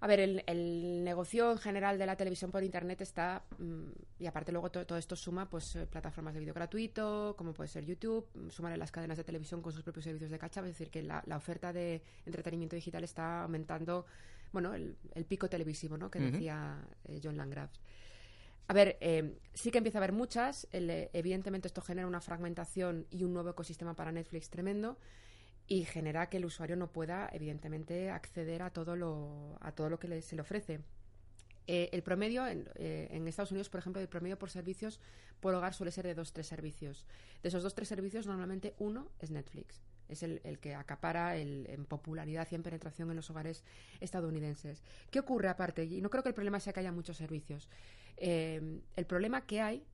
[0.00, 3.84] A ver, el, negocio en general de la televisión por Internet está, mm,
[4.18, 7.86] y aparte luego todo, esto suma pues eh, plataformas de vídeo gratuito, como puede ser
[7.86, 10.66] YouTube, mm, sumar en las cadenas de televisión con sus propios servicios de cacha, es
[10.66, 14.04] decir, que la, oferta de entretenimiento digital está aumentando,
[14.52, 17.70] bueno, el, pico televisivo, ¿no?, que decía eh, John Landgraf.
[18.68, 23.24] A ver, eh, sí que empieza a haber muchas, evidentemente esto genera una fragmentación y
[23.24, 24.98] un nuevo ecosistema para Netflix tremendo,
[25.66, 29.98] y genera que el usuario no pueda, evidentemente, acceder a todo lo, a todo lo
[29.98, 30.80] que se le ofrece.
[31.66, 35.00] Eh, el promedio, eh, en, Estados Unidos, por ejemplo, el promedio por servicios
[35.38, 37.04] por hogar suele ser de dos, tres servicios.
[37.42, 39.82] De esos dos, tres servicios, normalmente uno es Netflix.
[40.08, 43.64] Es el, que acapara el, en popularidad y en penetración en los hogares
[44.00, 44.82] estadounidenses.
[45.10, 45.84] ¿Qué ocurre aparte?
[45.84, 47.68] Y no creo que el problema sea que haya muchos servicios.
[48.18, 49.84] Eh, el problema que hay,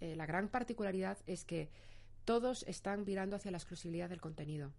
[0.00, 1.70] la gran particularidad, es que
[2.26, 4.72] todos están virando hacia la exclusividad del contenido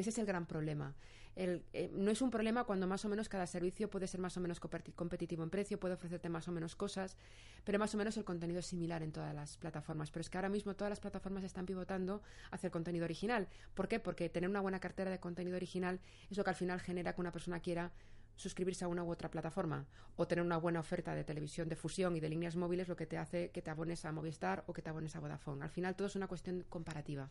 [0.00, 0.94] ese es el gran problema.
[1.36, 4.40] eh, no es un problema cuando más o menos cada servicio puede ser más o
[4.40, 7.16] menos competitivo en precio, puede ofrecerte más o menos cosas,
[7.64, 10.10] pero más o menos el contenido es similar en todas las plataformas.
[10.10, 13.48] Pero es que ahora mismo todas las plataformas están pivotando hacia el contenido original.
[13.74, 13.98] ¿Por qué?
[13.98, 17.20] Porque tener una buena cartera de contenido original es lo que al final genera que
[17.20, 17.92] una persona quiera
[18.36, 22.16] suscribirse a una u otra plataforma o tener una buena oferta de televisión de fusión
[22.16, 24.82] y de líneas móviles lo que te hace que te abones a Movistar o que
[24.82, 25.62] te abones a Vodafone.
[25.62, 27.30] Al final todo es una cuestión comparativa.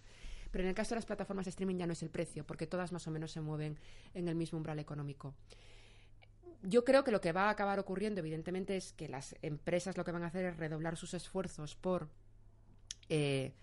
[0.52, 2.68] Pero en el caso de las plataformas de streaming ya no es el precio, porque
[2.68, 3.78] todas más o menos se mueven
[4.14, 5.34] en el mismo umbral económico.
[6.62, 10.06] Yo creo que lo que va a acabar ocurriendo, evidentemente, es que las empresas lo
[10.06, 12.08] que van a hacer es redoblar sus esfuerzos por
[13.10, 13.54] eh,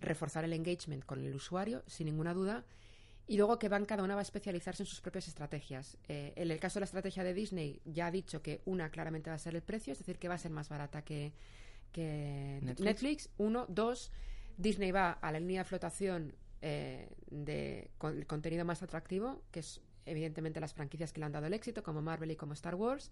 [0.00, 2.64] reforzar el engagement con el usuario, sin ninguna duda,
[3.32, 5.96] y luego que van cada una va a especializarse en sus propias estrategias.
[6.06, 9.30] Eh, en el caso de la estrategia de Disney, ya ha dicho que una claramente
[9.30, 11.32] va a ser el precio, es decir, que va a ser más barata que,
[11.94, 13.30] Netflix.
[13.38, 14.12] Uno, dos,
[14.58, 19.80] Disney va a la línea de flotación eh, de el contenido más atractivo, que es
[20.04, 23.10] evidentemente las franquicias que le han dado el éxito, como Marvel y como Star Wars.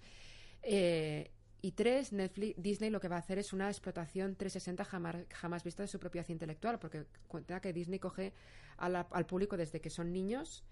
[0.61, 1.31] Eh,
[1.63, 5.65] y tres, Netflix, Disney lo que va a hacer es una explotación 360 jamás, jamás
[5.65, 8.33] vista de su propiedad intelectual, porque cuenta que Disney coge
[8.79, 10.65] al público desde que son niños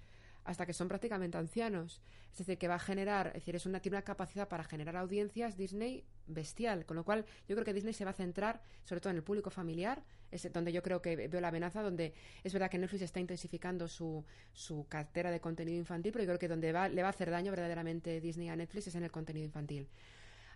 [0.49, 2.01] hasta que son prácticamente ancianos.
[2.33, 4.97] Es decir, que va a generar, es decir, es una, tiene una capacidad para generar
[4.97, 6.87] audiencias Disney bestial.
[6.87, 9.23] Con lo cual, yo creo que Disney se va a centrar sobre todo en el
[9.23, 13.03] público familiar, es donde yo creo que veo la amenaza, donde es verdad que Netflix
[13.03, 14.25] está intensificando su,
[14.55, 17.31] su cartera de contenido infantil, pero yo creo que donde va, le va a hacer
[17.31, 19.87] daño verdaderamente Disney a Netflix es en el contenido infantil.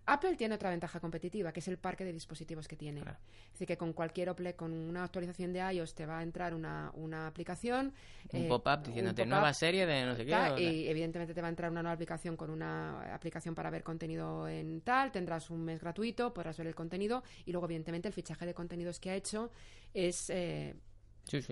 [0.06, 3.00] Apple tiene otra ventaja competitiva, que es el parque de dispositivos que tiene.
[3.00, 6.54] Es decir, que con cualquier Apple, con una actualización de iOS te va a entrar
[6.54, 7.92] una, una aplicación.
[8.32, 10.32] Un eh, pop-up diciéndote nueva serie de no sé qué.
[10.58, 14.48] Y evidentemente te va a entrar una nueva aplicación con una aplicación para ver contenido
[14.48, 15.12] en tal.
[15.12, 17.22] Tendrás un mes gratuito, podrás ver el contenido.
[17.44, 19.50] Y luego, evidentemente, el fichaje de contenidos que ha hecho
[19.94, 20.30] es.
[20.30, 20.74] Eh,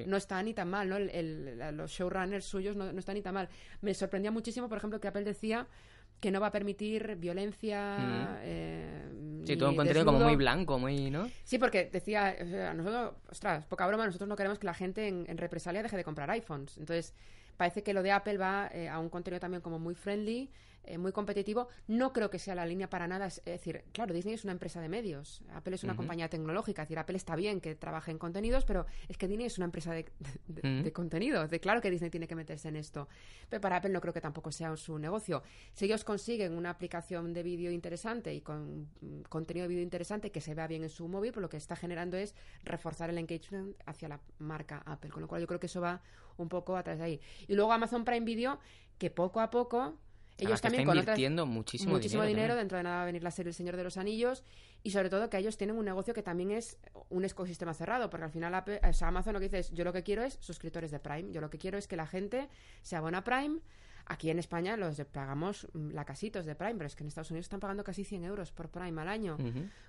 [0.07, 0.99] no está ni tan mal, ¿no?
[0.99, 3.49] los showrunners suyos no, no están ni tan mal.
[3.83, 5.69] Me sorprendía muchísimo, por ejemplo, que Apple decía
[6.21, 8.39] que no va a permitir violencia.
[8.43, 11.29] Eh, sí, todo un contenido como muy blanco, muy, ¿no?
[11.45, 12.37] Sí, porque decía,
[12.71, 15.97] a nosotros, ostras, poca broma, nosotros no queremos que la gente en, en represalia deje
[15.97, 16.77] de comprar iPhones.
[16.77, 17.15] Entonces,
[17.57, 20.51] parece que lo de Apple va eh, a un contenido también como muy friendly,
[20.85, 21.69] eh, muy competitivo.
[21.89, 23.27] No creo que sea la línea para nada.
[23.27, 25.43] Es, decir, claro, Disney es una empresa de medios.
[25.53, 26.83] Apple es una compañía tecnológica.
[26.83, 29.67] Es decir, Apple está bien que trabaje en contenidos, pero es que Disney es una
[29.67, 30.07] empresa de,
[30.49, 31.47] de, contenido.
[31.47, 33.09] De, claro que Disney tiene que meterse en esto.
[33.49, 35.43] Pero para Apple no creo que tampoco sea su negocio.
[35.73, 40.33] Si ellos consiguen una aplicación de vídeo interesante y con mm, contenido de vídeo interesante
[40.33, 43.19] que se vea bien en su móvil, pues lo que está generando es reforzar el
[43.19, 45.11] engagement hacia la marca Apple.
[45.11, 46.03] Con lo cual yo creo que eso va
[46.37, 47.21] un poco atrás de ahí.
[47.49, 48.59] Y luego Amazon Prime Video,
[48.99, 49.99] que poco a poco
[50.41, 53.51] ellos también está invirtiendo muchísimo, muchísimo dinero, dentro de nada va a venir la serie
[53.51, 54.45] El Señor de los Anillos
[54.83, 58.25] y sobre todo que ellos tienen un negocio que también es un ecosistema cerrado porque
[58.25, 61.33] al final Amazon lo que dice es yo lo que quiero es suscriptores de Prime
[61.33, 62.49] yo lo que quiero es que la gente
[62.83, 63.61] se abona a Prime
[64.07, 67.31] aquí en España los pagamos mm, la casitos de Prime pero es que en Estados
[67.31, 69.37] Unidos están pagando casi 100 euros por Prime al año.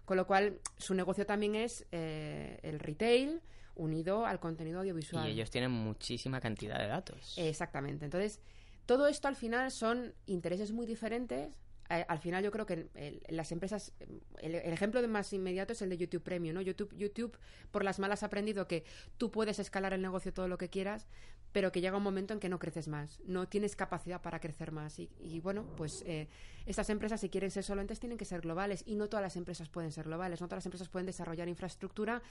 [0.05, 3.41] Con lo cual su negocio también es eh, el retail
[3.75, 5.27] unido al contenido audiovisual.
[5.27, 7.35] Y ellos tienen muchísima cantidad de datos.
[7.37, 8.05] Exactamente.
[8.05, 8.39] Entonces
[8.85, 11.61] todo esto al final son intereses muy diferentes.
[11.89, 12.89] Eh, al final yo creo que
[13.29, 13.93] las empresas,
[14.39, 16.61] el, ejemplo más inmediato es el de YouTube Premium, ¿no?
[16.61, 17.37] YouTube, YouTube
[17.71, 18.85] por las malas ha aprendido que
[19.17, 21.07] tú puedes escalar el negocio todo lo que quieras,
[21.51, 24.71] pero que llega un momento en que no creces más, no tienes capacidad para crecer
[24.71, 24.99] más.
[24.99, 26.29] Y, bueno, pues eh,
[26.65, 28.83] estas empresas, si quieren ser solventes, tienen que ser globales.
[28.85, 32.21] Y no todas las empresas pueden ser globales, no todas las empresas pueden desarrollar infraestructura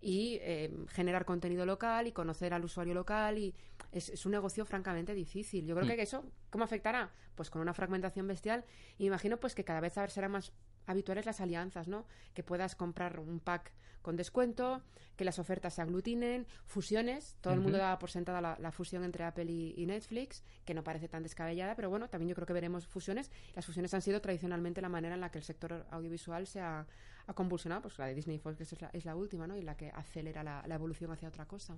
[0.00, 3.38] y eh, generar contenido local y conocer al usuario local.
[3.38, 3.54] Y
[3.92, 5.66] es, un negocio francamente difícil.
[5.66, 5.96] Yo creo mm.
[5.96, 7.10] que eso, ¿cómo afectará?
[7.34, 8.64] Pues con una fragmentación bestial.
[8.98, 10.52] Y imagino pues que cada vez será más
[10.86, 12.06] habituales las alianzas, ¿no?
[12.34, 14.82] Que puedas comprar un pack con descuento,
[15.16, 17.36] que las ofertas se aglutinen, fusiones.
[17.40, 21.08] Todo el mundo daba por sentada la, fusión entre Apple y, Netflix, que no parece
[21.08, 23.30] tan descabellada, pero bueno, también yo creo que veremos fusiones.
[23.54, 26.86] Las fusiones han sido tradicionalmente la manera en la que el sector audiovisual se ha,
[27.34, 27.82] convulsionado.
[27.82, 29.56] Pues la de Disney Fox es la, es la última, ¿no?
[29.56, 31.76] Y la que acelera la, evolución hacia otra cosa.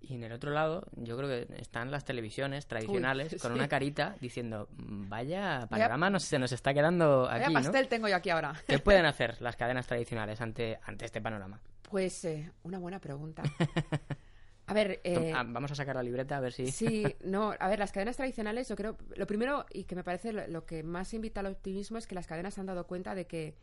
[0.00, 4.16] Y en el otro lado, yo creo que están las televisiones tradicionales con una carita
[4.20, 8.52] diciendo, vaya panorama se nos está quedando aquí, vaya pastel tengo yo aquí ahora.
[8.66, 11.60] ¿Qué pueden hacer las cadenas tradicionales ante, ante este panorama?
[11.88, 13.42] Pues eh, una buena pregunta.
[14.66, 16.70] A ver, eh, ah, vamos a sacar la libreta a ver si.
[16.70, 20.32] Sí, no, a ver, las cadenas tradicionales, yo creo, lo primero y que me parece
[20.32, 23.54] lo, que más invita al optimismo es que las cadenas han dado cuenta de que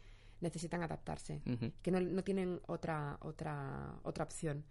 [0.41, 1.41] necesitan adaptarse,
[1.81, 4.63] que no, no, tienen otra otra otra opción.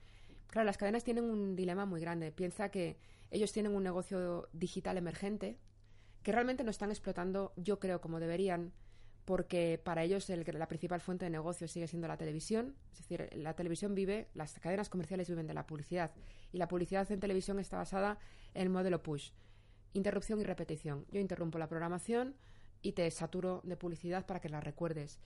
[0.48, 2.32] Claro, las cadenas tienen un dilema muy grande.
[2.32, 2.96] Piensa que
[3.30, 5.58] ellos tienen un negocio digital emergente
[6.22, 8.72] que realmente no están explotando, yo creo, como deberían,
[9.24, 12.74] porque para ellos la principal fuente de negocio sigue siendo la televisión.
[12.92, 16.12] Es decir, la televisión vive, las cadenas comerciales viven de la publicidad
[16.50, 18.18] y la publicidad en televisión está basada
[18.54, 19.30] en el modelo push.
[19.92, 21.04] interrupción y repetición.
[21.10, 22.36] Yo interrumpo la programación
[22.82, 25.18] y te saturo de publicidad para que la recuerdes.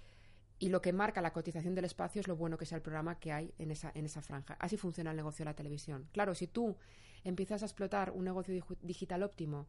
[0.63, 3.19] Y lo que marca la cotización del espacio es lo bueno que sea el programa
[3.19, 4.57] que hay en esa, en esa franja.
[4.61, 6.07] Así funciona el negocio de la televisión.
[6.13, 6.77] Claro, si tú
[7.25, 9.67] empiezas a explotar un negocio digital óptimo,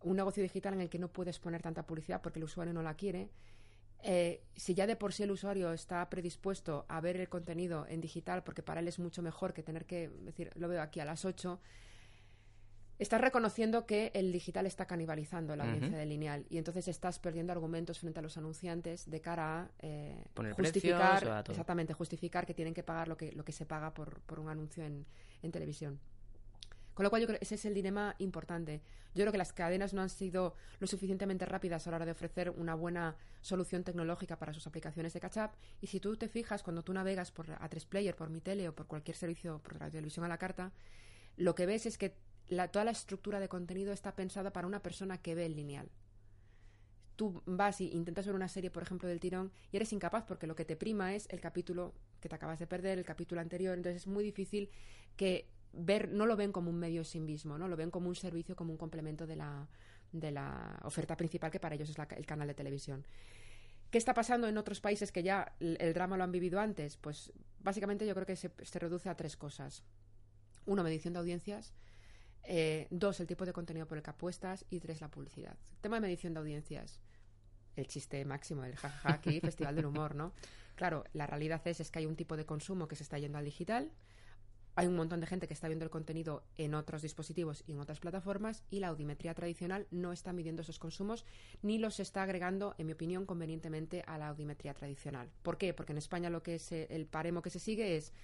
[0.00, 2.82] un negocio digital en el que no puedes poner tanta publicidad porque el usuario no
[2.82, 3.28] la quiere,
[4.02, 8.00] eh, si ya de por sí el usuario está predispuesto a ver el contenido en
[8.00, 11.04] digital porque para él es mucho mejor que tener que decir, lo veo aquí a
[11.04, 11.60] las 8,
[13.02, 17.52] estás reconociendo que el digital está canibalizando la audiencia del lineal y entonces estás perdiendo
[17.52, 20.24] argumentos frente a los anunciantes de cara a eh,
[20.56, 24.38] justificar exactamente justificar que tienen que pagar lo que lo que se paga por, por
[24.38, 25.04] un anuncio en,
[25.42, 26.00] en televisión
[26.94, 28.82] con lo cual yo creo que ese es el dilema importante.
[29.14, 32.12] Yo creo que las cadenas no han sido lo suficientemente rápidas a la hora de
[32.12, 35.50] ofrecer una buena solución tecnológica para sus aplicaciones de catch-up.
[35.80, 38.74] Y si tú te fijas, cuando tú navegas por A3 Player, por mi tele o
[38.74, 40.72] por cualquier servicio, por la televisión a la carta,
[41.36, 42.14] lo que ves es que
[42.70, 45.90] toda la estructura de contenido está pensada para una persona que ve el lineal.
[47.16, 50.46] Tú vas y intentas ver una serie, por ejemplo, del tirón y eres incapaz porque
[50.46, 53.76] lo que te prima es el capítulo que te acabas de perder, el capítulo anterior.
[53.76, 54.70] Entonces es muy difícil
[55.16, 57.68] que ver, no lo ven como un medio en sí mismo, ¿no?
[57.68, 59.68] Lo ven como un servicio, como un complemento de la,
[60.12, 63.04] de la oferta principal que para ellos es el canal de televisión.
[63.92, 66.96] ¿Qué está pasando en otros países que ya el, drama lo han vivido antes?
[66.96, 67.30] Pues
[67.60, 69.84] básicamente yo creo que se, reduce a tres cosas.
[70.64, 71.74] Uno, medición de audiencias.
[72.44, 74.64] Eh, dos, el tipo de contenido por el que apuestas.
[74.70, 75.56] Y tres, la publicidad.
[75.80, 77.00] Tema de medición de audiencias.
[77.76, 80.32] El chiste máximo, el jajaja aquí, Festival del Humor, ¿no?
[80.74, 83.38] Claro, la realidad es, es que hay un tipo de consumo que se está yendo
[83.38, 83.90] al digital
[84.74, 87.80] hay un montón de gente que está viendo el contenido en otros dispositivos y en
[87.80, 91.26] otras plataformas y la audiometría tradicional no está midiendo esos consumos
[91.60, 95.30] ni los está agregando, en mi opinión, convenientemente a la audiometría tradicional.
[95.42, 95.74] ¿Por qué?
[95.74, 98.14] Porque en España lo que es el paremo que se sigue es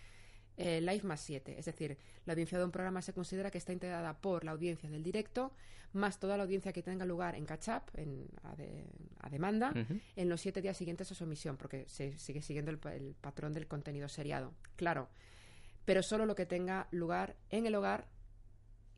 [0.58, 1.96] eh, live más 7, es decir,
[2.26, 5.52] la audiencia de un programa se considera que está integrada por la audiencia del directo
[5.92, 9.72] más toda la audiencia que tenga lugar en catch-up, en, a, demanda,
[10.16, 13.54] en los siete días siguientes a su emisión, porque se sigue siguiendo el, el patrón
[13.54, 14.52] del contenido seriado.
[14.76, 15.08] Claro,
[15.84, 18.06] pero solo lo que tenga lugar en el hogar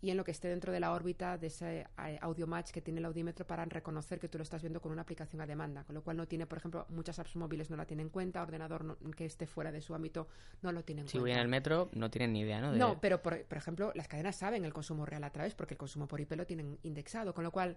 [0.03, 2.81] y en lo que esté dentro de la órbita de ese eh, audio match que
[2.81, 5.85] tiene el audímetro para reconocer que tú lo estás viendo con una aplicación a demanda,
[5.85, 8.43] con lo cual no tiene, por ejemplo, muchas apps móviles no la tienen en cuenta,
[8.43, 10.29] ordenador que esté fuera de su ámbito
[10.63, 11.13] no lo tiene en cuenta.
[11.13, 12.73] Si voy en el metro no tienen ni idea, ¿no?
[12.73, 15.79] No, pero por, por, ejemplo, las cadenas saben el consumo real a través porque el
[15.79, 17.77] consumo por IP lo tienen indexado, con lo cual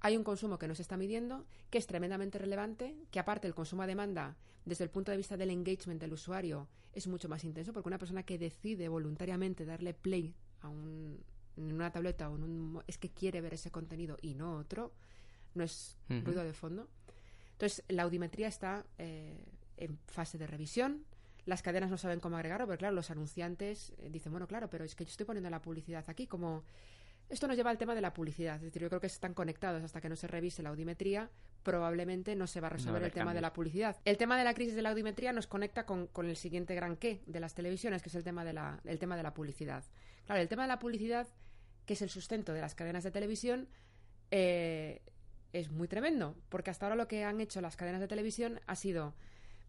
[0.00, 3.54] hay un consumo que no se está midiendo, que es tremendamente relevante, que aparte el
[3.54, 7.42] consumo a demanda, desde el punto de vista del engagement del usuario, es mucho más
[7.42, 11.24] intenso, porque una persona que decide voluntariamente darle play a un,
[11.56, 14.92] en una tableta o en un, es que quiere ver ese contenido y no otro,
[15.54, 16.88] no es ruido de fondo.
[17.52, 19.44] Entonces, la audiometría está eh,
[19.76, 21.04] en fase de revisión.
[21.46, 24.84] Las cadenas no saben cómo agregarlo, porque claro, los anunciantes eh, dicen, bueno, claro, pero
[24.84, 26.64] es que yo estoy poniendo la publicidad aquí como
[27.28, 28.56] esto nos lleva al tema de la publicidad.
[28.56, 31.30] Es decir, yo creo que están conectados hasta que no se revise la audiometría.
[31.62, 33.96] Probablemente no se va a resolver el tema de la publicidad.
[34.04, 37.22] El tema de la crisis de la audiometría nos conecta con, el siguiente gran qué
[37.26, 39.84] de las televisiones, que es el tema, de la, el tema de la publicidad.
[40.26, 41.26] Claro, el tema de la publicidad,
[41.86, 43.68] que es el sustento de las cadenas de televisión,
[44.30, 45.02] eh,
[45.52, 46.36] es muy tremendo.
[46.48, 49.14] Porque hasta ahora lo que han hecho las cadenas de televisión ha sido,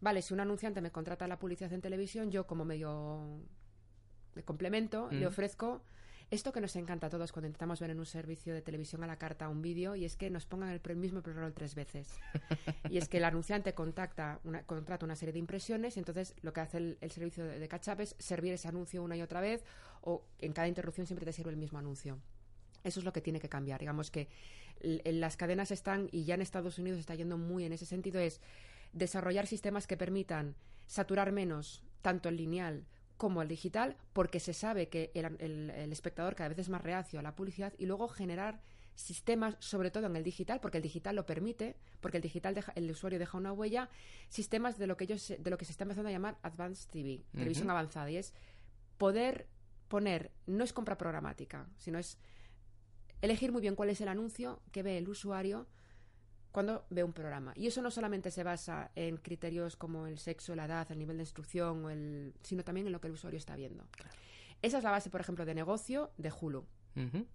[0.00, 3.40] vale, si un anunciante me contrata la publicidad en televisión, yo como medio
[4.34, 5.82] de complemento le ofrezco
[6.30, 9.06] esto que nos encanta a todos cuando intentamos ver en un servicio de televisión a
[9.06, 12.08] la carta un vídeo y es que nos pongan el mismo programa tres veces.
[12.90, 16.52] y es que el anunciante contacta una, contrata una serie de impresiones y entonces lo
[16.52, 19.64] que hace el, servicio de, de catch-up es servir ese anuncio una y otra vez
[20.02, 22.18] o en cada interrupción siempre te sirve el mismo anuncio.
[22.82, 23.80] Eso es lo que tiene que cambiar.
[23.80, 24.28] Digamos que
[24.80, 28.40] las cadenas están, y ya en Estados Unidos está yendo muy en ese sentido, es
[28.92, 30.54] desarrollar sistemas que permitan
[30.86, 32.86] saturar menos tanto el lineal
[33.16, 37.22] como el digital, porque se sabe que el, espectador cada vez es más reacio a
[37.22, 38.60] la publicidad y luego generar
[38.94, 42.72] sistemas, sobre todo en el digital, porque el digital lo permite, porque el digital deja,
[42.76, 43.90] el usuario deja una huella,
[44.28, 47.24] sistemas de lo que ellos, de lo que se está empezando a llamar Advanced TV,
[47.32, 48.32] televisión avanzada, y es
[48.96, 49.46] poder
[49.88, 52.18] poner, no es compra programática, sino es
[53.20, 55.66] elegir muy bien cuál es el anuncio que ve el usuario
[56.56, 57.52] cuando ve un programa.
[57.54, 61.18] Y eso no solamente se basa en criterios como el sexo, la edad, el nivel
[61.18, 63.84] de instrucción, o el, sino también en lo que el usuario está viendo.
[64.62, 66.64] Esa es la base, por ejemplo, de negocio de Hulu.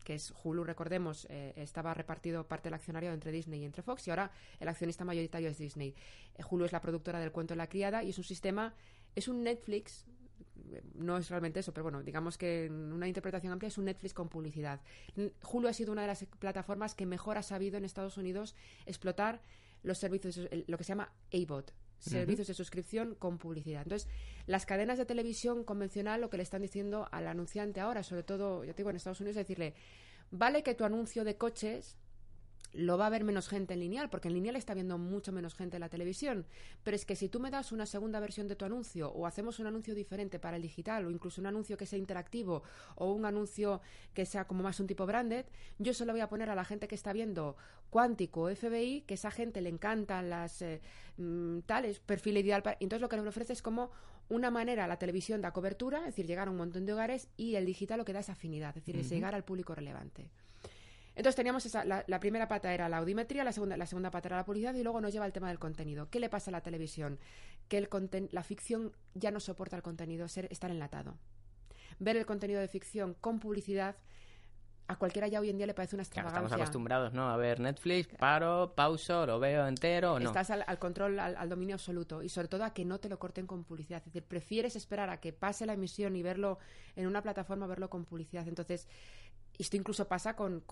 [0.03, 4.07] que es Hulu, recordemos, eh, estaba repartido parte del accionario entre Disney y entre Fox,
[4.07, 5.93] y ahora el accionista mayoritario es Disney.
[6.33, 8.73] Eh, Hulu es la productora del cuento de la criada y es un sistema,
[9.15, 10.03] es un Netflix
[10.95, 14.13] no es realmente eso, pero bueno, digamos que en una interpretación amplia es un Netflix
[14.13, 14.81] con publicidad.
[15.51, 18.55] Hulu ha sido una de las plataformas que mejor ha sabido en Estados Unidos
[18.85, 19.41] explotar
[19.83, 23.83] los servicios, lo que se llama ABOT, servicios de suscripción con publicidad.
[23.83, 24.09] Entonces,
[24.47, 28.63] las cadenas de televisión convencional lo que le están diciendo al anunciante ahora, sobre todo,
[28.63, 29.75] yo te digo, en Estados Unidos, es decirle,
[30.31, 31.97] vale que tu anuncio de coches
[32.73, 35.55] lo va a ver menos gente en lineal, porque en lineal está viendo mucho menos
[35.55, 36.45] gente en la televisión.
[36.83, 39.59] Pero es que si tú me das una segunda versión de tu anuncio, o hacemos
[39.59, 42.63] un anuncio diferente para el digital, o incluso un anuncio que sea interactivo,
[42.95, 43.81] o un anuncio
[44.13, 45.45] que sea como más un tipo branded,
[45.79, 47.55] yo solo voy a poner a la gente que está viendo
[47.89, 50.81] cuántico o FBI, que esa gente le encantan las eh,
[51.17, 52.63] mm, tales, perfil ideal.
[52.63, 52.77] Para...
[52.79, 53.91] Entonces lo que le ofrece es como
[54.29, 57.55] una manera, la televisión da cobertura, es decir, llegar a un montón de hogares, y
[57.55, 60.31] el digital lo que da es afinidad, es decir, es llegar al público relevante.
[61.15, 64.37] Entonces teníamos esa, la, primera pata era la audiometría, la segunda, la segunda pata era
[64.37, 66.09] la publicidad y luego nos lleva el tema del contenido.
[66.09, 67.19] ¿Qué le pasa a la televisión?
[67.67, 67.89] Que el
[68.31, 71.17] la ficción ya no soporta el contenido, ser, estar enlatado.
[71.99, 73.97] Ver el contenido de ficción con publicidad
[74.91, 76.45] a cualquiera ya hoy en día le parece una extravagancia.
[76.45, 77.29] estamos acostumbrados, ¿no?
[77.29, 80.27] A ver Netflix, paro, pauso, lo veo entero o no.
[80.27, 83.47] Estás al, control, al, dominio absoluto y sobre todo a que no te lo corten
[83.47, 83.99] con publicidad.
[83.99, 86.59] Es decir, prefieres esperar a que pase la emisión y verlo
[86.95, 88.47] en una plataforma, verlo con publicidad.
[88.47, 88.87] Entonces,
[89.57, 90.63] esto incluso pasa con,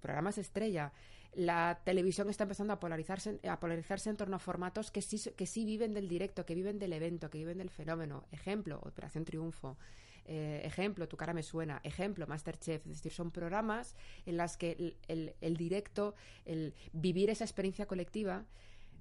[0.00, 0.92] programas estrella.
[1.34, 5.46] La televisión está empezando a polarizarse, a polarizarse en torno a formatos que sí, que
[5.46, 8.24] sí viven del directo, que viven del evento, que viven del fenómeno.
[8.32, 9.76] Ejemplo, Operación Triunfo.
[10.24, 11.80] Eh, ejemplo, Tu cara me suena.
[11.84, 12.86] Ejemplo, Masterchef.
[12.86, 13.96] Es decir, son programas
[14.26, 16.14] en los que el directo,
[16.44, 18.44] el vivir esa experiencia colectiva,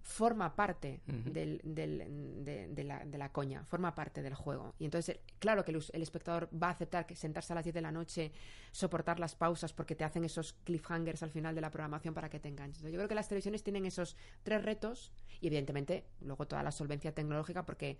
[0.07, 4.73] forma parte del, de, la, de, la, coña, forma parte del juego.
[4.79, 7.81] Y entonces, claro que el, espectador va a aceptar que sentarse a las 10 de
[7.81, 8.31] la noche,
[8.71, 12.39] soportar las pausas porque te hacen esos cliffhangers al final de la programación para que
[12.39, 12.83] te enganches.
[12.83, 17.13] yo creo que las televisiones tienen esos tres retos y evidentemente luego toda la solvencia
[17.13, 17.99] tecnológica porque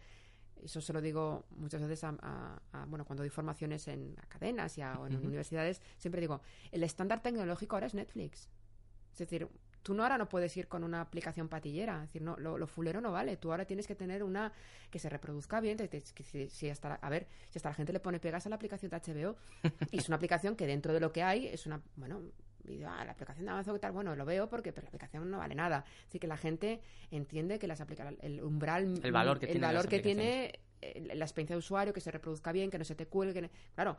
[0.64, 5.06] eso se lo digo muchas veces a, bueno cuando doy formaciones en cadenas y o
[5.06, 6.42] en universidades siempre digo
[6.72, 8.50] el estándar tecnológico ahora es Netflix
[9.12, 9.48] es decir
[9.84, 13.02] tú no ahora no puedes ir con una aplicación patillera, es decir, no, lo, fulero
[13.02, 14.52] no vale, tú ahora tienes que tener una
[14.90, 15.78] que se reproduzca bien,
[16.50, 18.98] si, hasta, a ver, si hasta la gente le pone pegas a la aplicación de
[18.98, 19.36] HBO,
[19.92, 22.22] y es una aplicación que dentro de lo que hay es una, bueno,
[22.86, 25.38] ah, la aplicación de Amazon y tal, bueno, lo veo porque pero la aplicación no
[25.38, 25.86] vale nada.
[26.08, 27.84] Así que la gente entiende que las
[28.22, 31.94] el umbral, el valor que el tiene, valor que tiene eh, la experiencia de usuario,
[31.94, 33.50] que se reproduzca bien, que no se te cuelgue.
[33.74, 33.98] Claro,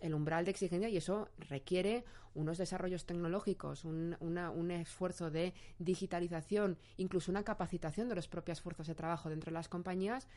[0.00, 6.78] el umbral de exigencia y eso requiere unos desarrollos tecnológicos, un, un esfuerzo de digitalización,
[6.96, 10.28] incluso una capacitación de las propias fuerzas de trabajo dentro de las compañías,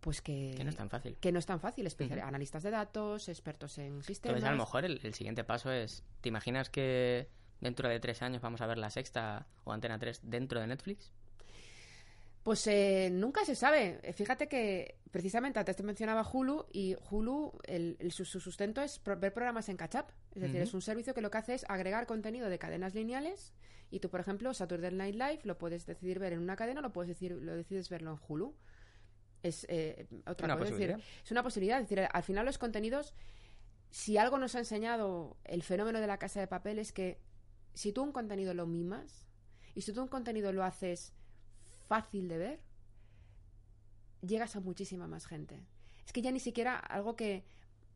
[0.00, 1.16] pues que, que no es tan fácil.
[1.18, 1.88] Que no es tan fácil,
[2.22, 4.36] analistas de datos, expertos en sistemas.
[4.36, 7.30] Entonces, a lo mejor el, siguiente paso es, ¿te imaginas que
[7.60, 11.10] dentro de tres años vamos a ver la sexta o Antena 3 dentro de Netflix?
[12.44, 14.00] Pues eh, nunca se sabe.
[14.14, 19.70] Fíjate que precisamente antes te mencionaba Hulu y Hulu, el, su, sustento es ver programas
[19.70, 20.12] en catch-up.
[20.34, 23.54] Es decir, es un servicio que lo que hace es agregar contenido de cadenas lineales
[23.90, 26.92] y tú, por ejemplo, Saturday Night Live lo puedes decidir ver en una cadena, lo
[26.92, 28.54] puedes decir, lo decides verlo en Hulu.
[29.42, 31.00] Es eh, otra una posibilidad.
[31.24, 31.80] es una posibilidad.
[31.80, 33.14] Es decir, al final los contenidos,
[33.88, 37.22] si algo nos ha enseñado el fenómeno de la casa de papel es que
[37.72, 39.28] si tú un contenido lo mimas
[39.74, 41.14] y si tú un contenido lo haces
[41.86, 42.60] fácil de ver,
[44.26, 45.60] llegas a muchísima más gente.
[46.06, 47.44] Es que ya ni siquiera algo que...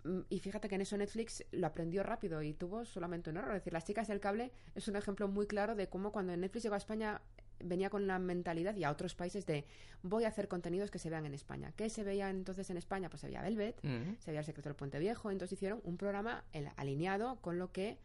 [0.04, 3.50] Mm, y fíjate que en eso Netflix lo aprendió rápido y tuvo solamente un error.
[3.50, 6.62] Es decir, Las chicas del cable es un ejemplo muy claro de cómo cuando Netflix
[6.62, 7.20] llegó a España
[7.60, 9.64] venía con la mentalidad y a otros países de
[10.02, 11.72] voy a hacer contenidos que se vean en España.
[11.76, 13.08] ¿Qué se veía entonces en España?
[13.10, 16.44] Pues se veía Velvet, se veía El secreto del puente viejo, entonces hicieron un programa
[16.76, 17.98] alineado con lo que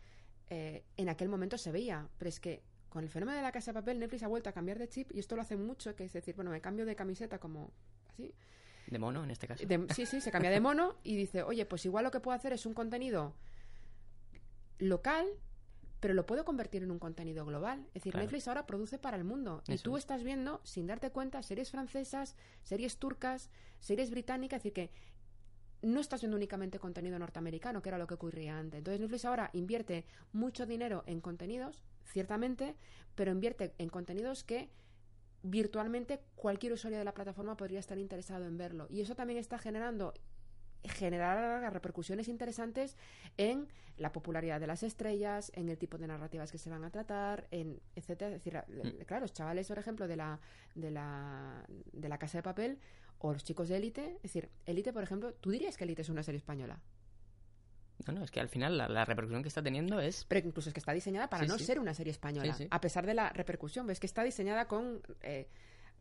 [0.49, 2.07] eh, en aquel momento se veía.
[2.17, 2.63] Pero es que
[2.93, 5.11] con el fenómeno de la casa de papel, Netflix ha vuelto a cambiar de chip
[5.15, 7.71] y esto lo hace mucho, que es decir, bueno, me cambio de camiseta como
[8.07, 8.31] así.
[8.85, 9.65] De mono, en este caso.
[9.95, 12.53] sí, sí, se cambia de mono y dice, oye, pues igual lo que puedo hacer
[12.53, 13.33] es un contenido
[14.77, 15.25] local,
[15.99, 17.83] pero lo puedo convertir en un contenido global.
[17.95, 19.63] Es decir, Netflix ahora produce para el mundo.
[19.67, 24.57] y tú estás viendo, sin darte cuenta, series francesas, series turcas, series británicas.
[24.57, 24.91] Es decir, que
[25.81, 28.77] no estás viendo únicamente contenido norteamericano, que era lo que ocurría antes.
[28.77, 32.75] Entonces Netflix ahora invierte mucho dinero en contenidos ciertamente,
[33.15, 34.69] pero invierte en contenidos que
[35.43, 38.87] virtualmente cualquier usuario de la plataforma podría estar interesado en verlo.
[38.89, 40.13] Y eso también está generando
[40.85, 42.97] generar repercusiones interesantes
[43.37, 46.89] en la popularidad de las estrellas, en el tipo de narrativas que se van a
[46.89, 48.35] tratar, en etcétera.
[48.35, 49.03] Es decir, mm.
[49.05, 50.39] claro, los chavales, por ejemplo, de la,
[50.75, 52.79] de la, de la Casa de Papel
[53.19, 56.09] o los chicos de Élite, es decir, Élite, por ejemplo, ¿tú dirías que Élite es
[56.09, 56.81] una serie española?
[58.07, 60.25] No, no, es que al final la, repercusión que está teniendo es...
[60.27, 63.13] Pero incluso es que está diseñada para no ser una serie española, a pesar de
[63.13, 63.87] la repercusión.
[63.87, 65.01] Ves que está diseñada con...
[65.21, 65.47] Eh,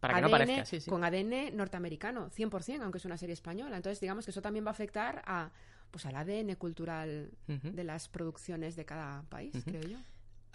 [0.00, 3.76] para que ADN, no parezca, Con ADN norteamericano, 100%, aunque es una serie española.
[3.76, 5.52] Entonces, digamos que eso también va a afectar a
[5.92, 9.98] pues al ADN cultural de las producciones de cada país, creo yo.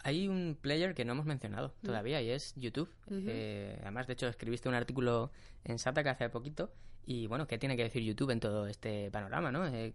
[0.04, 2.90] Hay un player que no hemos mencionado todavía y es YouTube.
[3.10, 5.32] Eh, además, de hecho, escribiste un artículo
[5.64, 6.74] en Sataka hace poquito.
[7.06, 9.66] Y bueno, ¿qué tiene que decir YouTube en todo este panorama, no?
[9.66, 9.94] Eh,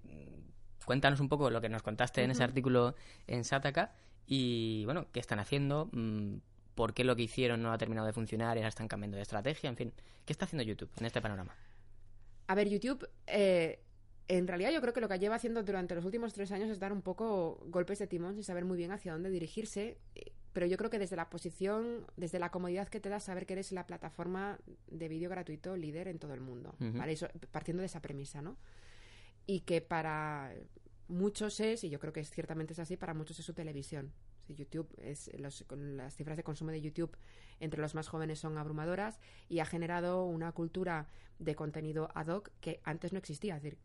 [0.85, 2.95] cuéntanos un poco lo que nos contaste en ese artículo
[3.26, 3.93] en Sataka
[4.26, 6.37] y, bueno, qué están haciendo, mm,
[6.74, 9.22] por qué lo que hicieron no ha terminado de funcionar y ahora están cambiando de
[9.22, 9.93] estrategia, en fin.
[10.24, 11.55] ¿Qué está haciendo YouTube en este panorama?
[12.47, 13.80] A ver, YouTube, eh,
[14.28, 16.78] en realidad yo creo que lo que lleva haciendo durante los últimos tres años es
[16.78, 19.99] dar un poco golpes de timón sin saber muy bien hacia dónde dirigirse.
[20.14, 23.47] Eh, pero yo creo que desde la posición, desde la comodidad que te da saber
[23.47, 27.12] que eres la plataforma de vídeo gratuito líder en todo el mundo, ¿vale?
[27.12, 28.59] Eso, partiendo de esa premisa, ¿no?
[29.47, 30.55] Y que para
[31.09, 34.12] muchos es, y yo creo que ciertamente es así, para muchos es su televisión.
[34.49, 35.64] YouTube es las
[36.14, 37.16] cifras de consumo de YouTube
[37.61, 41.07] entre los más jóvenes son abrumadoras y ha generado una cultura
[41.38, 43.57] de contenido ad hoc que antes no existía.
[43.57, 43.78] Es decir,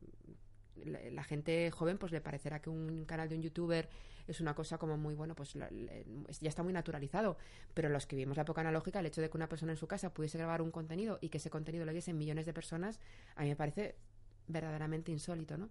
[0.86, 3.90] la, gente joven pues le parecerá que un canal de un youtuber
[4.28, 7.38] es una cosa como muy bueno pues ya está muy naturalizado
[7.74, 9.88] pero los que vivimos la época analógica el hecho de que una persona en su
[9.88, 13.00] casa pudiese grabar un contenido y que ese contenido lo viesen millones de personas
[13.36, 13.96] a mí me parece
[14.48, 15.70] verdaderamente insólito no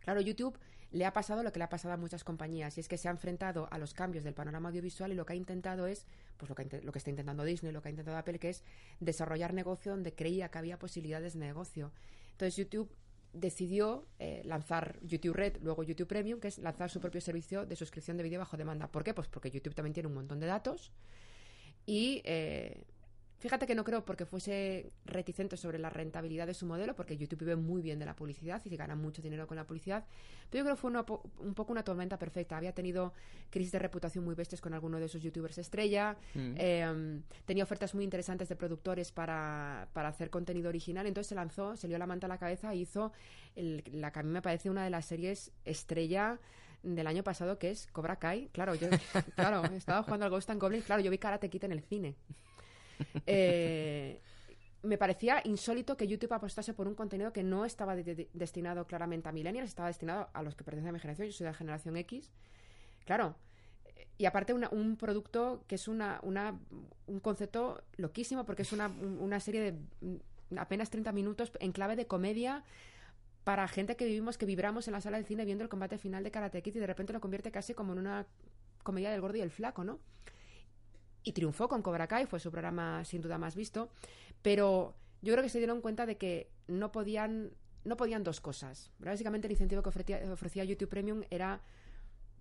[0.00, 0.58] claro YouTube
[0.90, 3.08] le ha pasado lo que le ha pasado a muchas compañías y es que se
[3.08, 6.06] ha enfrentado a los cambios del panorama audiovisual y lo que ha intentado es,
[6.38, 8.64] pues lo que, lo que está intentando Disney, lo que ha intentado Apple, que es
[8.98, 11.92] desarrollar negocio donde creía que había posibilidades de negocio.
[12.32, 12.90] Entonces YouTube
[13.34, 17.76] decidió eh, lanzar YouTube Red, luego YouTube Premium, que es lanzar su propio servicio de
[17.76, 18.90] suscripción de vídeo bajo demanda.
[18.90, 19.12] ¿Por qué?
[19.12, 20.90] Pues porque YouTube también tiene un montón de datos
[21.84, 22.84] y eh,
[23.38, 27.40] Fíjate que no creo porque fuese reticente sobre la rentabilidad de su modelo, porque YouTube
[27.40, 30.04] vive muy bien de la publicidad y se gana mucho dinero con la publicidad,
[30.50, 32.56] pero yo creo que fue un poco una tormenta perfecta.
[32.56, 33.12] Había tenido
[33.50, 36.54] crisis de reputación muy bestias con alguno de sus youtubers estrella, mm.
[36.56, 41.76] em, tenía ofertas muy interesantes de productores para, para, hacer contenido original, entonces se lanzó,
[41.76, 43.12] se lió la manta a la cabeza e hizo
[43.54, 46.40] la que a mí me parece una de las series estrella
[46.82, 48.48] del año pasado que es Cobra Kai.
[48.48, 48.88] Claro, yo
[49.36, 52.16] claro, estaba jugando al Ghost and Goblin, claro, yo vi Karate Kid en el cine.
[53.26, 54.20] Eh,
[54.82, 59.32] me parecía insólito que YouTube apostase por un contenido que no estaba destinado claramente a
[59.32, 61.96] millennials, estaba destinado a los que pertenecen a mi generación, yo soy de la generación
[61.96, 62.30] X.
[63.04, 63.36] Claro,
[64.18, 69.60] y aparte un producto que es una, un concepto loquísimo porque es una, una serie
[69.60, 72.64] de mm, apenas 30 minutos en clave de comedia
[73.44, 76.24] para gente que vivimos, que vibramos en la sala de cine viendo el combate final
[76.24, 78.26] de Karate Kid y de repente lo convierte casi como en una
[78.82, 80.00] comedia del gordo y el flaco, ¿no?
[81.28, 83.90] Y triunfó con Cobra Kai, fue su programa sin duda más visto,
[84.40, 87.50] pero yo creo que se dieron cuenta de que no podían,
[87.84, 88.90] no podían dos cosas.
[88.98, 91.60] Básicamente el incentivo que ofrecía, YouTube Premium era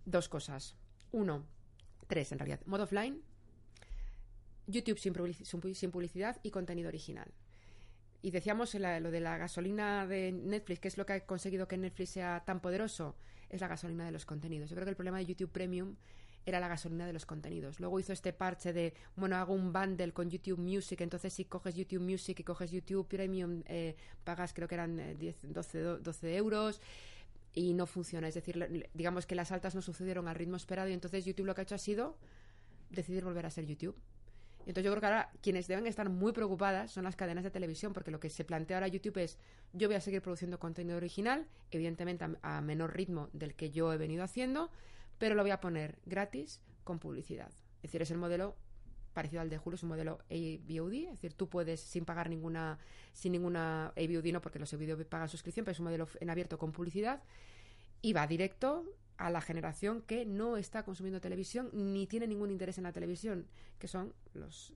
[0.06, 0.78] dos cosas.
[1.12, 1.46] Uno,
[2.08, 2.62] tres en realidad.
[2.66, 3.22] Modo offline,
[4.68, 7.30] YouTube sin, publicidad y contenido original.
[8.22, 11.76] Y decíamos lo de la gasolina de Netflix, que es lo que ha conseguido que
[11.76, 13.18] Netflix sea tan poderoso,
[13.50, 14.70] es la gasolina de los contenidos.
[14.70, 15.98] Yo creo que el problema de YouTube Premium
[16.48, 17.82] era la gasolina de los contenidos.
[17.82, 21.76] Luego hizo este parche de, bueno, hago un bundle con YouTube Music, entonces si coges
[21.76, 26.82] YouTube Music y coges YouTube Premium, eh, pagas creo que eran 10, 12, 12 euros
[27.54, 28.30] y no funciona.
[28.30, 31.54] Es decir, digamos que las altas no sucedieron al ritmo esperado y entonces YouTube lo
[31.54, 32.18] que ha hecho ha sido
[32.90, 33.98] decidir volver a ser YouTube.
[34.60, 37.92] Entonces yo creo que ahora quienes deben estar muy preocupadas son las cadenas de televisión,
[37.92, 39.38] porque lo que se plantea ahora YouTube es
[39.74, 43.98] yo voy a seguir produciendo contenido original, evidentemente a menor ritmo del que yo he
[43.98, 44.70] venido haciendo,
[45.18, 47.52] pero lo voy a poner gratis con publicidad.
[47.78, 48.56] Es decir, es el modelo
[49.14, 52.78] parecido al de Hulu, es un modelo AVOD, es decir, tú puedes sin pagar ninguna,
[53.14, 56.60] sin ninguna AVOD, no porque los AVOD pagan suscripción, pero es un modelo en abierto
[56.60, 57.24] con publicidad
[58.02, 58.86] y va directo
[59.18, 63.48] a la generación que no está consumiendo televisión ni tiene ningún interés en la televisión,
[63.80, 64.76] que son los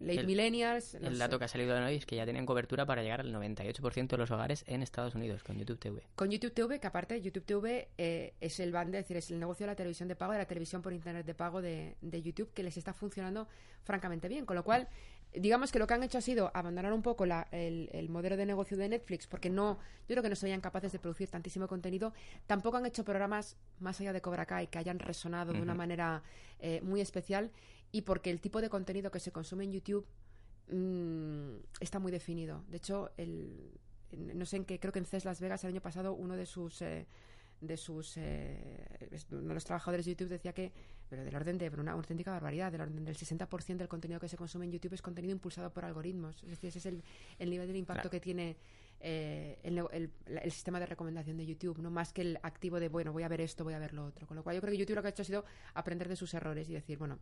[0.00, 0.94] late millennials.
[0.94, 3.32] El dato que ha salido de hoy es que ya tienen cobertura para llegar al
[3.32, 6.02] 98% de los hogares en Estados Unidos con YouTube TV.
[6.14, 9.38] Con YouTube TV, que aparte YouTube TV eh, es el band, es decir, es el
[9.38, 12.52] negocio de la televisión de pago, de la televisión por internet de pago de, YouTube,
[12.52, 13.48] que les está funcionando
[13.82, 14.46] francamente bien.
[14.46, 14.88] Con lo cual,
[15.32, 18.76] digamos que lo que han hecho ha sido abandonar un poco el, modelo de negocio
[18.76, 19.78] de Netflix, porque no,
[20.08, 22.12] yo creo que no serían capaces de producir tantísimo contenido.
[22.46, 26.22] Tampoco han hecho programas más allá de Cobra Kai que hayan resonado de una manera
[26.60, 27.50] eh, muy especial
[27.94, 30.04] y porque el tipo de contenido que se consume en YouTube
[30.68, 32.64] mm, está muy definido.
[32.66, 33.70] De hecho, el,
[34.10, 36.44] no sé en qué, creo que en CES Las Vegas el año pasado uno de
[36.44, 36.82] sus...
[36.82, 37.06] Eh,
[37.60, 38.84] de sus eh,
[39.30, 40.72] uno de los trabajadores de YouTube decía que
[41.08, 44.36] pero del orden de una auténtica barbaridad del orden del 60% del contenido que se
[44.36, 46.42] consume en YouTube es contenido impulsado por algoritmos.
[46.42, 47.04] Es decir ese es el,
[47.38, 48.56] el nivel del impacto que tiene
[49.00, 52.88] eh, el, el, el, sistema de recomendación de YouTube no más que el activo de
[52.88, 54.26] bueno voy a ver esto voy a ver lo otro.
[54.26, 56.16] Con lo cual yo creo que YouTube lo que ha hecho ha sido aprender de
[56.16, 57.20] sus errores y decir bueno